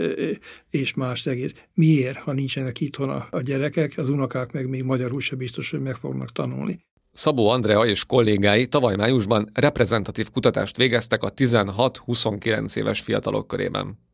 és 0.69 0.93
más 0.93 1.25
egész. 1.25 1.53
Miért, 1.73 2.17
ha 2.17 2.33
nincsenek 2.33 2.81
itthon 2.81 3.09
a, 3.09 3.27
a 3.31 3.41
gyerekek, 3.41 3.93
az 3.97 4.09
unokák 4.09 4.51
meg 4.51 4.69
még 4.69 4.83
magyarul 4.83 5.21
se 5.21 5.35
biztos, 5.35 5.71
hogy 5.71 5.81
meg 5.81 5.95
fognak 5.95 6.31
tanulni. 6.31 6.79
Szabó 7.13 7.49
Andrea 7.49 7.85
és 7.85 8.05
kollégái 8.05 8.67
tavaly 8.67 8.95
májusban 8.95 9.49
reprezentatív 9.53 10.29
kutatást 10.31 10.77
végeztek 10.77 11.23
a 11.23 11.33
16-29 11.33 12.77
éves 12.77 12.99
fiatalok 12.99 13.47
körében. 13.47 14.06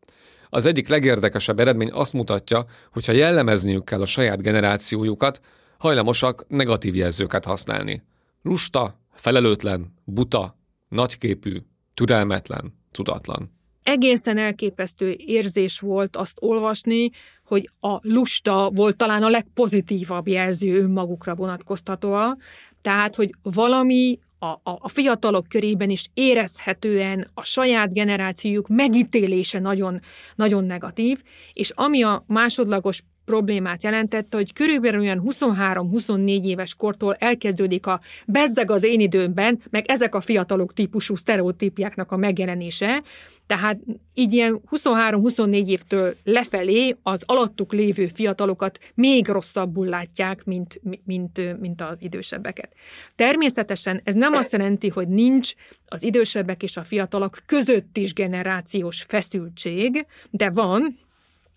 Az 0.53 0.65
egyik 0.65 0.87
legérdekesebb 0.87 1.59
eredmény 1.59 1.91
azt 1.91 2.13
mutatja, 2.13 2.65
hogy 2.91 3.05
ha 3.05 3.11
jellemezniük 3.11 3.85
kell 3.85 4.01
a 4.01 4.05
saját 4.05 4.41
generációjukat, 4.41 5.41
hajlamosak 5.77 6.45
negatív 6.47 6.95
jelzőket 6.95 7.45
használni. 7.45 8.03
Lusta, 8.41 8.99
felelőtlen, 9.13 9.93
buta, 10.03 10.57
nagyképű, 10.89 11.57
türelmetlen, 11.93 12.73
tudatlan. 12.91 13.51
Egészen 13.83 14.37
elképesztő 14.37 15.15
érzés 15.17 15.79
volt 15.79 16.15
azt 16.15 16.37
olvasni, 16.39 17.09
hogy 17.43 17.69
a 17.79 17.97
lusta 18.01 18.69
volt 18.73 18.95
talán 18.95 19.23
a 19.23 19.29
legpozitívabb 19.29 20.27
jelző 20.27 20.81
önmagukra 20.81 21.35
vonatkoztatóa, 21.35 22.37
tehát, 22.81 23.15
hogy 23.15 23.29
valami 23.41 24.19
a, 24.43 24.59
a, 24.63 24.77
a 24.79 24.87
fiatalok 24.87 25.47
körében 25.47 25.89
is 25.89 26.09
érezhetően 26.13 27.31
a 27.33 27.43
saját 27.43 27.93
generációjuk 27.93 28.67
megítélése 28.67 29.59
nagyon, 29.59 29.99
nagyon 30.35 30.63
negatív, 30.65 31.21
és 31.53 31.71
ami 31.75 32.03
a 32.03 32.23
másodlagos 32.27 33.03
problémát 33.25 33.83
jelentette, 33.83 34.37
hogy 34.37 34.53
körülbelül 34.53 34.99
olyan 34.99 35.23
23-24 35.25 36.43
éves 36.43 36.75
kortól 36.75 37.13
elkezdődik 37.13 37.87
a 37.87 37.99
bezzeg 38.27 38.71
az 38.71 38.83
én 38.83 38.99
időmben, 38.99 39.59
meg 39.69 39.85
ezek 39.87 40.15
a 40.15 40.21
fiatalok 40.21 40.73
típusú 40.73 41.15
sztereotípiáknak 41.15 42.11
a 42.11 42.17
megjelenése, 42.17 43.01
tehát 43.47 43.79
így 44.13 44.33
ilyen 44.33 44.61
23-24 44.71 45.67
évtől 45.67 46.15
lefelé 46.23 46.95
az 47.03 47.23
alattuk 47.25 47.73
lévő 47.73 48.07
fiatalokat 48.07 48.79
még 48.95 49.27
rosszabbul 49.27 49.85
látják, 49.85 50.45
mint, 50.45 50.81
mint, 51.05 51.59
mint 51.59 51.81
az 51.81 52.01
idősebbeket. 52.01 52.73
Természetesen 53.15 54.01
ez 54.03 54.13
nem 54.13 54.33
azt 54.33 54.51
jelenti, 54.51 54.89
hogy 54.89 55.07
nincs 55.07 55.53
az 55.85 56.03
idősebbek 56.03 56.63
és 56.63 56.77
a 56.77 56.83
fiatalok 56.83 57.37
között 57.45 57.97
is 57.97 58.13
generációs 58.13 59.01
feszültség, 59.01 60.05
de 60.29 60.49
van, 60.49 60.97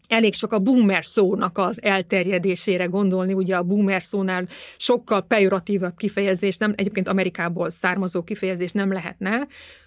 elég 0.08 0.34
sok 0.34 0.52
a 0.52 0.58
boomer 0.58 1.04
szónak 1.04 1.58
az 1.58 1.82
elterjedésére 1.82 2.84
gondolni, 2.84 3.32
ugye 3.32 3.56
a 3.56 3.62
boomer 3.62 4.02
szónál 4.02 4.46
sokkal 4.76 5.20
pejoratívabb 5.20 5.96
kifejezés, 5.96 6.56
nem 6.56 6.72
egyébként 6.76 7.08
Amerikából 7.08 7.70
származó 7.70 8.22
kifejezés 8.22 8.72
nem 8.72 8.92
lehetne, 8.92 9.46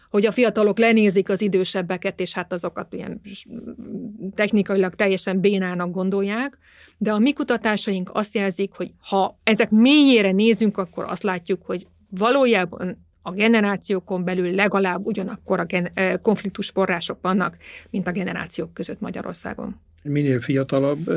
hogy 0.10 0.26
a 0.26 0.32
fiatalok 0.32 0.78
lenézik 0.78 1.30
az 1.30 1.42
idősebbeket, 1.42 2.20
és 2.20 2.34
hát 2.34 2.54
azokat 2.54 2.94
ilyen 2.94 3.22
technikailag 4.36 4.96
teljesen 4.96 5.40
bénának 5.40 5.92
gondolják, 5.92 6.58
de 6.98 7.12
a 7.12 7.20
mi 7.20 7.34
kutatásaink 7.34 8.10
azt 8.14 8.36
jelzik, 8.36 8.74
hogy 8.76 8.92
ha 9.02 9.40
ezek 9.44 9.70
mélyére 9.70 10.32
nézünk, 10.32 10.78
akkor 10.78 11.06
azt 11.08 11.24
látjuk, 11.24 11.66
hogy 11.66 11.88
valójában 12.10 13.08
a 13.22 13.32
generációkon 13.32 14.24
belül 14.24 14.56
legalább 14.56 15.06
ugyanakkor 15.06 15.60
a 15.60 15.66
gen- 15.66 16.22
konfliktus 16.22 16.70
források 16.70 17.18
vannak, 17.22 17.58
mint 17.90 18.08
a 18.08 18.12
generációk 18.12 18.74
között 18.74 19.00
Magyarországon 19.00 19.82
minél 20.04 20.42
fiatalabb 20.42 21.10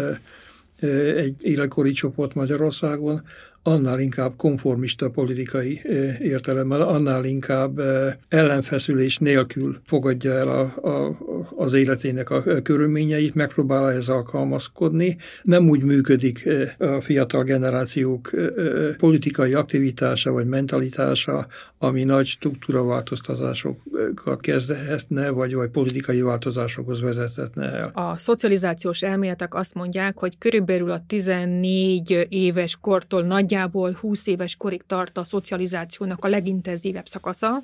egy 1.16 1.45
életkori 1.45 1.92
csoport 1.92 2.35
Magyarországon, 2.35 3.23
annál 3.62 4.01
inkább 4.01 4.37
konformista 4.37 5.11
politikai 5.11 5.81
értelemmel, 6.18 6.83
annál 6.83 7.25
inkább 7.25 7.81
ellenfeszülés 8.29 9.18
nélkül 9.18 9.77
fogadja 9.85 10.33
el 10.33 10.48
a, 10.48 10.88
a, 10.88 11.16
az 11.57 11.72
életének 11.72 12.31
a 12.31 12.42
körülményeit, 12.62 13.35
megpróbál 13.35 13.90
ehhez 13.90 14.09
alkalmazkodni. 14.09 15.16
Nem 15.42 15.68
úgy 15.68 15.83
működik 15.83 16.48
a 16.79 17.01
fiatal 17.01 17.42
generációk 17.42 18.31
politikai 18.96 19.55
aktivitása 19.55 20.33
vagy 20.33 20.46
mentalitása, 20.46 21.46
ami 21.79 22.05
nagy 22.05 22.27
struktúraváltoztatásokat 22.27 24.40
kezdhetne, 24.40 25.31
vagy, 25.31 25.55
vagy 25.55 25.70
politikai 25.70 26.22
változásokhoz 26.22 27.01
vezethetne 27.01 27.72
el. 27.72 27.90
A 27.94 28.16
szocializációs 28.16 29.03
elméletek 29.03 29.55
azt 29.55 29.75
mondják, 29.75 30.18
hogy 30.18 30.38
körülbelül 30.38 30.90
a 30.90 31.05
14 31.07 32.27
éves 32.29 32.77
kortól 32.81 33.22
nagy 33.22 33.52
nagyjából 33.53 33.93
20 34.01 34.27
éves 34.27 34.57
korig 34.57 34.83
tart 34.87 35.19
a 35.19 35.25
szocializációnak 35.25 36.25
a 36.25 36.29
legintenzívebb 36.29 37.07
szakasza, 37.07 37.62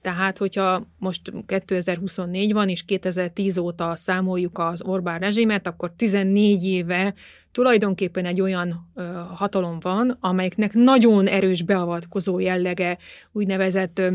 tehát, 0.00 0.38
hogyha 0.38 0.86
most 0.98 1.32
2024 1.46 2.52
van, 2.52 2.68
és 2.68 2.84
2010 2.84 3.58
óta 3.58 3.96
számoljuk 3.96 4.58
az 4.58 4.82
Orbán 4.82 5.18
rezsimet, 5.18 5.66
akkor 5.66 5.92
14 5.96 6.64
éve 6.64 7.14
tulajdonképpen 7.52 8.24
egy 8.24 8.40
olyan 8.40 8.90
ö, 8.94 9.02
hatalom 9.34 9.80
van, 9.80 10.16
amelyeknek 10.20 10.72
nagyon 10.72 11.26
erős 11.26 11.62
beavatkozó 11.62 12.38
jellege, 12.38 12.98
úgynevezett 13.32 13.98
ö, 13.98 14.12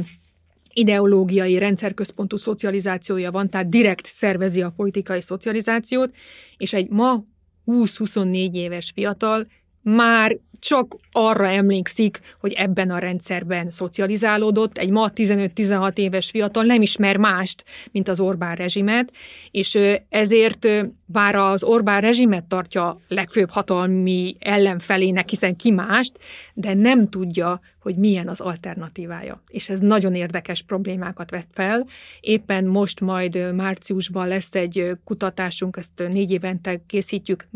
ideológiai, 0.73 1.57
rendszerközpontú 1.57 2.37
szocializációja 2.37 3.31
van, 3.31 3.49
tehát 3.49 3.69
direkt 3.69 4.05
szervezi 4.05 4.61
a 4.61 4.73
politikai 4.75 5.21
szocializációt, 5.21 6.15
és 6.57 6.73
egy 6.73 6.89
ma 6.89 7.23
20-24 7.65 8.53
éves 8.53 8.91
fiatal 8.95 9.47
már 9.93 10.37
csak 10.59 10.95
arra 11.11 11.47
emlékszik, 11.47 12.19
hogy 12.39 12.51
ebben 12.53 12.89
a 12.89 12.97
rendszerben 12.97 13.69
szocializálódott. 13.69 14.77
Egy 14.77 14.89
ma 14.89 15.11
15-16 15.15 15.97
éves 15.97 16.29
fiatal 16.29 16.63
nem 16.63 16.81
ismer 16.81 17.17
mást, 17.17 17.63
mint 17.91 18.07
az 18.07 18.19
Orbán 18.19 18.55
rezsimet, 18.55 19.13
és 19.51 19.79
ezért 20.09 20.67
bár 21.05 21.35
az 21.35 21.63
Orbán 21.63 22.01
rezsimet 22.01 22.43
tartja 22.43 22.99
legfőbb 23.07 23.49
hatalmi 23.49 24.35
ellenfelének, 24.39 25.29
hiszen 25.29 25.55
ki 25.55 25.71
mást, 25.71 26.19
de 26.53 26.73
nem 26.73 27.09
tudja, 27.09 27.59
hogy 27.79 27.95
milyen 27.95 28.27
az 28.27 28.39
alternatívája. 28.39 29.43
És 29.47 29.69
ez 29.69 29.79
nagyon 29.79 30.15
érdekes 30.15 30.61
problémákat 30.61 31.29
vet 31.29 31.47
fel. 31.51 31.85
Éppen 32.19 32.65
most 32.65 32.99
majd 32.99 33.53
márciusban 33.55 34.27
lesz 34.27 34.55
egy 34.55 34.91
kutatásunk, 35.03 35.77
ezt 35.77 36.03
négy 36.09 36.31
évente 36.31 36.81
készítjük, 36.87 37.47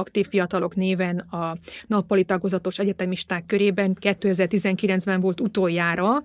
aktív 0.00 0.26
fiatalok 0.26 0.74
néven 0.76 1.18
a 1.18 1.56
nappali 1.86 2.24
tagozatos 2.24 2.78
egyetemisták 2.78 3.46
körében. 3.46 3.96
2019-ben 4.00 5.20
volt 5.20 5.40
utoljára, 5.40 6.22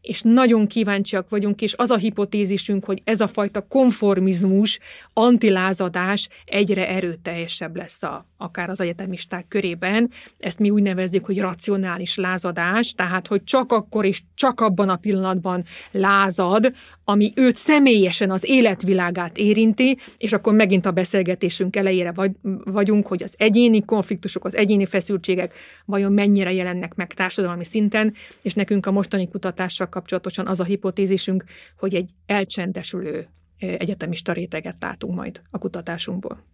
és 0.00 0.22
nagyon 0.22 0.66
kíváncsiak 0.66 1.28
vagyunk, 1.28 1.62
és 1.62 1.74
az 1.76 1.90
a 1.90 1.96
hipotézisünk, 1.96 2.84
hogy 2.84 3.02
ez 3.04 3.20
a 3.20 3.26
fajta 3.26 3.60
konformizmus, 3.60 4.78
antilázadás 5.12 6.28
egyre 6.44 6.88
erőteljesebb 6.88 7.76
lesz 7.76 8.02
a, 8.02 8.26
akár 8.36 8.70
az 8.70 8.80
egyetemisták 8.80 9.48
körében. 9.48 10.10
Ezt 10.38 10.58
mi 10.58 10.70
úgy 10.70 10.82
nevezzük, 10.82 11.24
hogy 11.24 11.40
racionális 11.40 12.16
lázadás, 12.16 12.92
tehát 12.92 13.26
hogy 13.26 13.44
csak 13.44 13.72
akkor 13.72 14.04
és 14.04 14.22
csak 14.34 14.60
abban 14.60 14.88
a 14.88 14.96
pillanatban 14.96 15.64
lázad, 15.90 16.72
ami 17.04 17.32
őt 17.36 17.56
személyesen 17.56 18.30
az 18.30 18.44
életvilágát 18.48 19.36
érinti, 19.36 19.98
és 20.18 20.32
akkor 20.32 20.54
megint 20.54 20.86
a 20.86 20.90
beszélgetésünk 20.90 21.76
elejére 21.76 22.12
vagy, 22.12 22.30
vagyunk, 22.64 23.06
hogy 23.06 23.22
az 23.22 23.34
egyéni 23.36 23.84
konfliktusok, 23.84 24.44
az 24.44 24.56
egyéni 24.56 24.86
feszültségek 24.86 25.54
vajon 25.84 26.12
mennyire 26.12 26.52
jelennek 26.52 26.94
meg 26.94 27.14
társadalmi 27.14 27.64
szinten, 27.64 28.14
és 28.42 28.54
nekünk 28.54 28.86
a 28.86 28.90
mostani 28.90 29.28
kapcsolatosan 29.88 30.46
az 30.46 30.60
a 30.60 30.64
hipotézisünk, 30.64 31.44
hogy 31.78 31.94
egy 31.94 32.10
elcsendesülő 32.26 33.28
egyetemista 33.58 34.32
réteget 34.32 34.76
látunk 34.80 35.14
majd 35.14 35.42
a 35.50 35.58
kutatásunkból. 35.58 36.44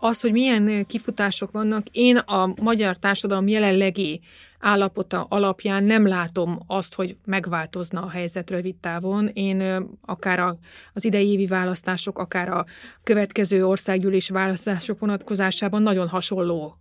Az, 0.00 0.20
hogy 0.20 0.32
milyen 0.32 0.86
kifutások 0.86 1.50
vannak, 1.50 1.86
én 1.90 2.16
a 2.16 2.52
magyar 2.62 2.96
társadalom 2.96 3.48
jelenlegi 3.48 4.20
állapota 4.58 5.26
alapján 5.28 5.84
nem 5.84 6.06
látom 6.06 6.58
azt, 6.66 6.94
hogy 6.94 7.16
megváltozna 7.24 8.02
a 8.02 8.10
helyzet 8.10 8.50
rövid 8.50 8.76
távon. 8.76 9.30
Én 9.32 9.88
akár 10.00 10.56
az 10.92 11.04
idei 11.04 11.28
évi 11.28 11.46
választások, 11.46 12.18
akár 12.18 12.48
a 12.48 12.64
következő 13.02 13.66
országgyűlési 13.66 14.32
választások 14.32 14.98
vonatkozásában 14.98 15.82
nagyon 15.82 16.08
hasonló 16.08 16.78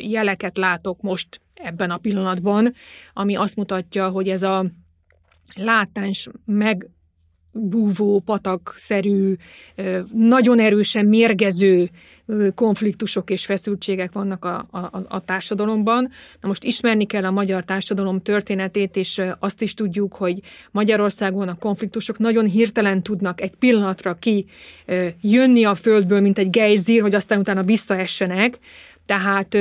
jeleket 0.00 0.56
látok 0.56 1.00
most 1.00 1.40
ebben 1.54 1.90
a 1.90 1.96
pillanatban, 1.96 2.72
ami 3.12 3.36
azt 3.36 3.56
mutatja, 3.56 4.08
hogy 4.08 4.28
ez 4.28 4.42
a 4.42 4.66
látás 5.54 6.28
meg 6.44 6.88
búvó, 7.52 8.20
patakszerű, 8.20 9.34
nagyon 10.12 10.58
erősen 10.58 11.06
mérgező 11.06 11.90
konfliktusok 12.54 13.30
és 13.30 13.44
feszültségek 13.44 14.12
vannak 14.12 14.44
a, 14.44 14.66
a, 14.70 15.04
a 15.08 15.24
társadalomban. 15.24 16.08
Na 16.40 16.48
most 16.48 16.64
ismerni 16.64 17.04
kell 17.04 17.24
a 17.24 17.30
magyar 17.30 17.64
társadalom 17.64 18.20
történetét, 18.20 18.96
és 18.96 19.22
azt 19.38 19.62
is 19.62 19.74
tudjuk, 19.74 20.14
hogy 20.14 20.40
Magyarországon 20.70 21.48
a 21.48 21.58
konfliktusok 21.58 22.18
nagyon 22.18 22.46
hirtelen 22.46 23.02
tudnak 23.02 23.40
egy 23.40 23.54
pillanatra 23.54 24.14
ki 24.14 24.46
jönni 25.20 25.64
a 25.64 25.74
földből, 25.74 26.20
mint 26.20 26.38
egy 26.38 26.50
gejzír, 26.50 27.00
hogy 27.00 27.14
aztán 27.14 27.38
utána 27.38 27.62
visszaessenek, 27.62 28.58
Tehát 29.08 29.58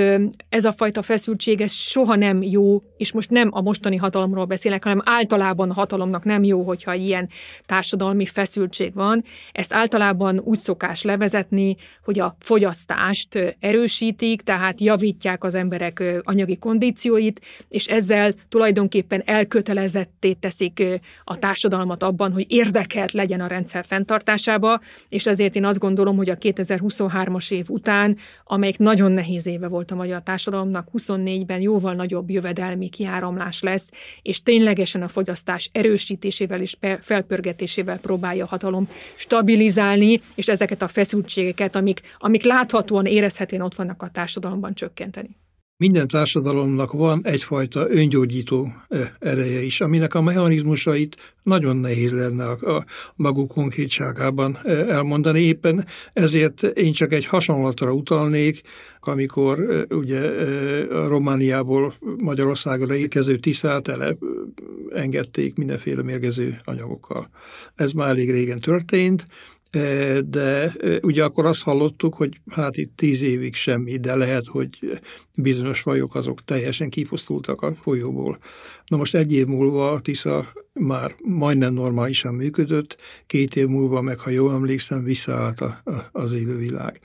ez 0.49 0.65
a 0.65 0.71
fajta 0.71 1.01
feszültség, 1.01 1.61
ez 1.61 1.71
soha 1.71 2.15
nem 2.15 2.41
jó, 2.43 2.83
és 2.97 3.11
most 3.11 3.29
nem 3.29 3.49
a 3.51 3.61
mostani 3.61 3.95
hatalomról 3.95 4.45
beszélek, 4.45 4.83
hanem 4.83 5.01
általában 5.03 5.69
a 5.69 5.73
hatalomnak 5.73 6.23
nem 6.23 6.43
jó, 6.43 6.63
hogyha 6.63 6.93
ilyen 6.93 7.29
társadalmi 7.65 8.25
feszültség 8.25 8.93
van. 8.93 9.23
Ezt 9.51 9.73
általában 9.73 10.39
úgy 10.39 10.57
szokás 10.57 11.01
levezetni, 11.01 11.75
hogy 12.03 12.19
a 12.19 12.35
fogyasztást 12.39 13.55
erősítik, 13.59 14.41
tehát 14.41 14.81
javítják 14.81 15.43
az 15.43 15.55
emberek 15.55 16.03
anyagi 16.23 16.57
kondícióit, 16.57 17.41
és 17.69 17.85
ezzel 17.85 18.33
tulajdonképpen 18.49 19.21
elkötelezetté 19.25 20.33
teszik 20.33 20.83
a 21.23 21.39
társadalmat 21.39 22.03
abban, 22.03 22.31
hogy 22.31 22.45
érdekelt 22.47 23.11
legyen 23.11 23.41
a 23.41 23.47
rendszer 23.47 23.85
fenntartásába, 23.85 24.79
és 25.09 25.27
ezért 25.27 25.55
én 25.55 25.65
azt 25.65 25.79
gondolom, 25.79 26.17
hogy 26.17 26.29
a 26.29 26.37
2023-as 26.37 27.51
év 27.51 27.65
után, 27.69 28.17
amelyik 28.43 28.77
nagyon 28.77 29.11
nehéz 29.11 29.35
éve 29.45 29.67
volt 29.67 29.91
a 29.91 29.95
magyar 29.95 30.21
társadalomnak, 30.21 30.87
24-ben 30.97 31.61
jóval 31.61 31.93
nagyobb 31.93 32.29
jövedelmi 32.29 32.89
kiáramlás 32.89 33.61
lesz, 33.61 33.89
és 34.21 34.43
ténylegesen 34.43 35.01
a 35.01 35.07
fogyasztás 35.07 35.69
erősítésével 35.73 36.61
és 36.61 36.77
felpörgetésével 37.01 37.99
próbálja 37.99 38.43
a 38.43 38.47
hatalom 38.47 38.89
stabilizálni, 39.15 40.21
és 40.35 40.47
ezeket 40.47 40.81
a 40.81 40.87
feszültségeket, 40.87 41.75
amik, 41.75 42.01
amik 42.17 42.43
láthatóan 42.43 43.05
érezhetően 43.05 43.61
ott 43.61 43.75
vannak 43.75 44.01
a 44.01 44.09
társadalomban 44.09 44.73
csökkenteni. 44.73 45.29
Minden 45.79 46.07
társadalomnak 46.07 46.91
van 46.91 47.19
egyfajta 47.23 47.89
öngyógyító 47.89 48.73
ereje 49.19 49.61
is, 49.61 49.81
aminek 49.81 50.13
a 50.13 50.21
mechanizmusait 50.21 51.35
nagyon 51.43 51.77
nehéz 51.77 52.11
lenne 52.11 52.45
a, 52.49 52.85
maguk 53.15 53.51
konkrétságában 53.51 54.57
elmondani. 54.65 55.41
Éppen 55.41 55.85
ezért 56.13 56.63
én 56.63 56.91
csak 56.91 57.13
egy 57.13 57.25
hasonlatra 57.25 57.93
utalnék, 57.93 58.61
amikor 58.99 59.85
ugye 59.89 60.19
a 60.89 61.07
Romániából 61.07 61.93
Magyarországra 62.17 62.95
érkező 62.95 63.37
tisztát 63.37 63.87
ele 63.87 64.17
engedték 64.89 65.55
mindenféle 65.55 66.03
mérgező 66.03 66.59
anyagokkal. 66.63 67.29
Ez 67.75 67.91
már 67.91 68.09
elég 68.09 68.31
régen 68.31 68.59
történt, 68.59 69.27
de 70.25 70.71
ugye 71.01 71.23
akkor 71.23 71.45
azt 71.45 71.61
hallottuk, 71.61 72.13
hogy 72.13 72.39
hát 72.49 72.77
itt 72.77 72.91
tíz 72.95 73.21
évig 73.21 73.55
semmi, 73.55 73.97
de 73.97 74.15
lehet, 74.15 74.45
hogy 74.45 74.99
bizonyos 75.35 75.79
fajok 75.79 76.15
azok 76.15 76.43
teljesen 76.45 76.89
kipusztultak 76.89 77.61
a 77.61 77.75
folyóból. 77.81 78.37
Na 78.85 78.97
most 78.97 79.15
egy 79.15 79.33
év 79.33 79.45
múlva 79.45 79.91
a 79.91 79.99
Tisza 79.99 80.53
már 80.73 81.15
majdnem 81.23 81.73
normálisan 81.73 82.33
működött, 82.33 82.97
két 83.27 83.55
év 83.55 83.67
múlva 83.67 84.01
meg, 84.01 84.19
ha 84.19 84.29
jól 84.29 84.53
emlékszem, 84.53 85.03
visszaállt 85.03 85.59
a, 85.59 85.81
a, 85.85 85.91
az 86.11 86.33
élővilág. 86.33 86.99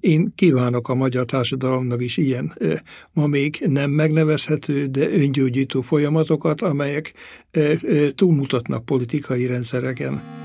Én 0.00 0.32
kívánok 0.34 0.88
a 0.88 0.94
magyar 0.94 1.24
társadalomnak 1.24 2.02
is 2.02 2.16
ilyen, 2.16 2.58
ma 3.12 3.26
még 3.26 3.64
nem 3.66 3.90
megnevezhető, 3.90 4.86
de 4.86 5.10
öngyógyító 5.10 5.80
folyamatokat, 5.80 6.60
amelyek 6.60 7.12
túlmutatnak 8.14 8.84
politikai 8.84 9.46
rendszereken. 9.46 10.41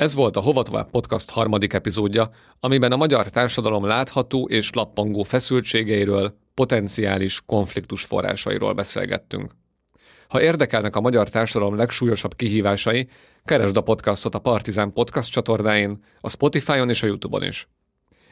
Ez 0.00 0.14
volt 0.14 0.36
a 0.36 0.40
Hova 0.40 0.62
Tovább 0.62 0.90
podcast 0.90 1.30
harmadik 1.30 1.72
epizódja, 1.72 2.30
amiben 2.60 2.92
a 2.92 2.96
magyar 2.96 3.30
társadalom 3.30 3.84
látható 3.84 4.48
és 4.48 4.72
lappangó 4.72 5.22
feszültségeiről, 5.22 6.34
potenciális 6.54 7.42
konfliktus 7.46 8.04
forrásairól 8.04 8.72
beszélgettünk. 8.72 9.52
Ha 10.28 10.42
érdekelnek 10.42 10.96
a 10.96 11.00
magyar 11.00 11.28
társadalom 11.28 11.76
legsúlyosabb 11.76 12.34
kihívásai, 12.34 13.08
keresd 13.44 13.76
a 13.76 13.80
podcastot 13.80 14.34
a 14.34 14.38
Partizán 14.38 14.92
podcast 14.92 15.30
csatornáin, 15.32 16.04
a 16.20 16.30
Spotify-on 16.30 16.88
és 16.88 17.02
a 17.02 17.06
YouTube-on 17.06 17.42
is. 17.42 17.68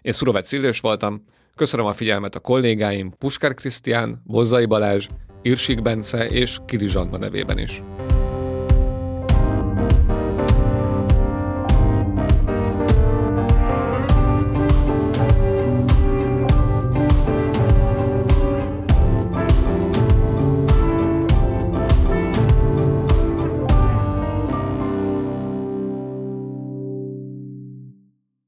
Én 0.00 0.12
Szurovec 0.12 0.46
Szillős 0.46 0.80
voltam, 0.80 1.24
köszönöm 1.56 1.86
a 1.86 1.92
figyelmet 1.92 2.34
a 2.34 2.40
kollégáim 2.40 3.10
Puskár 3.18 3.54
Krisztián, 3.54 4.22
Bozzai 4.24 4.66
Balázs, 4.66 5.06
Irsik 5.42 5.82
Bence 5.82 6.26
és 6.26 6.58
Kiri 6.66 6.88
Zsanda 6.88 7.18
nevében 7.18 7.58
is. 7.58 7.82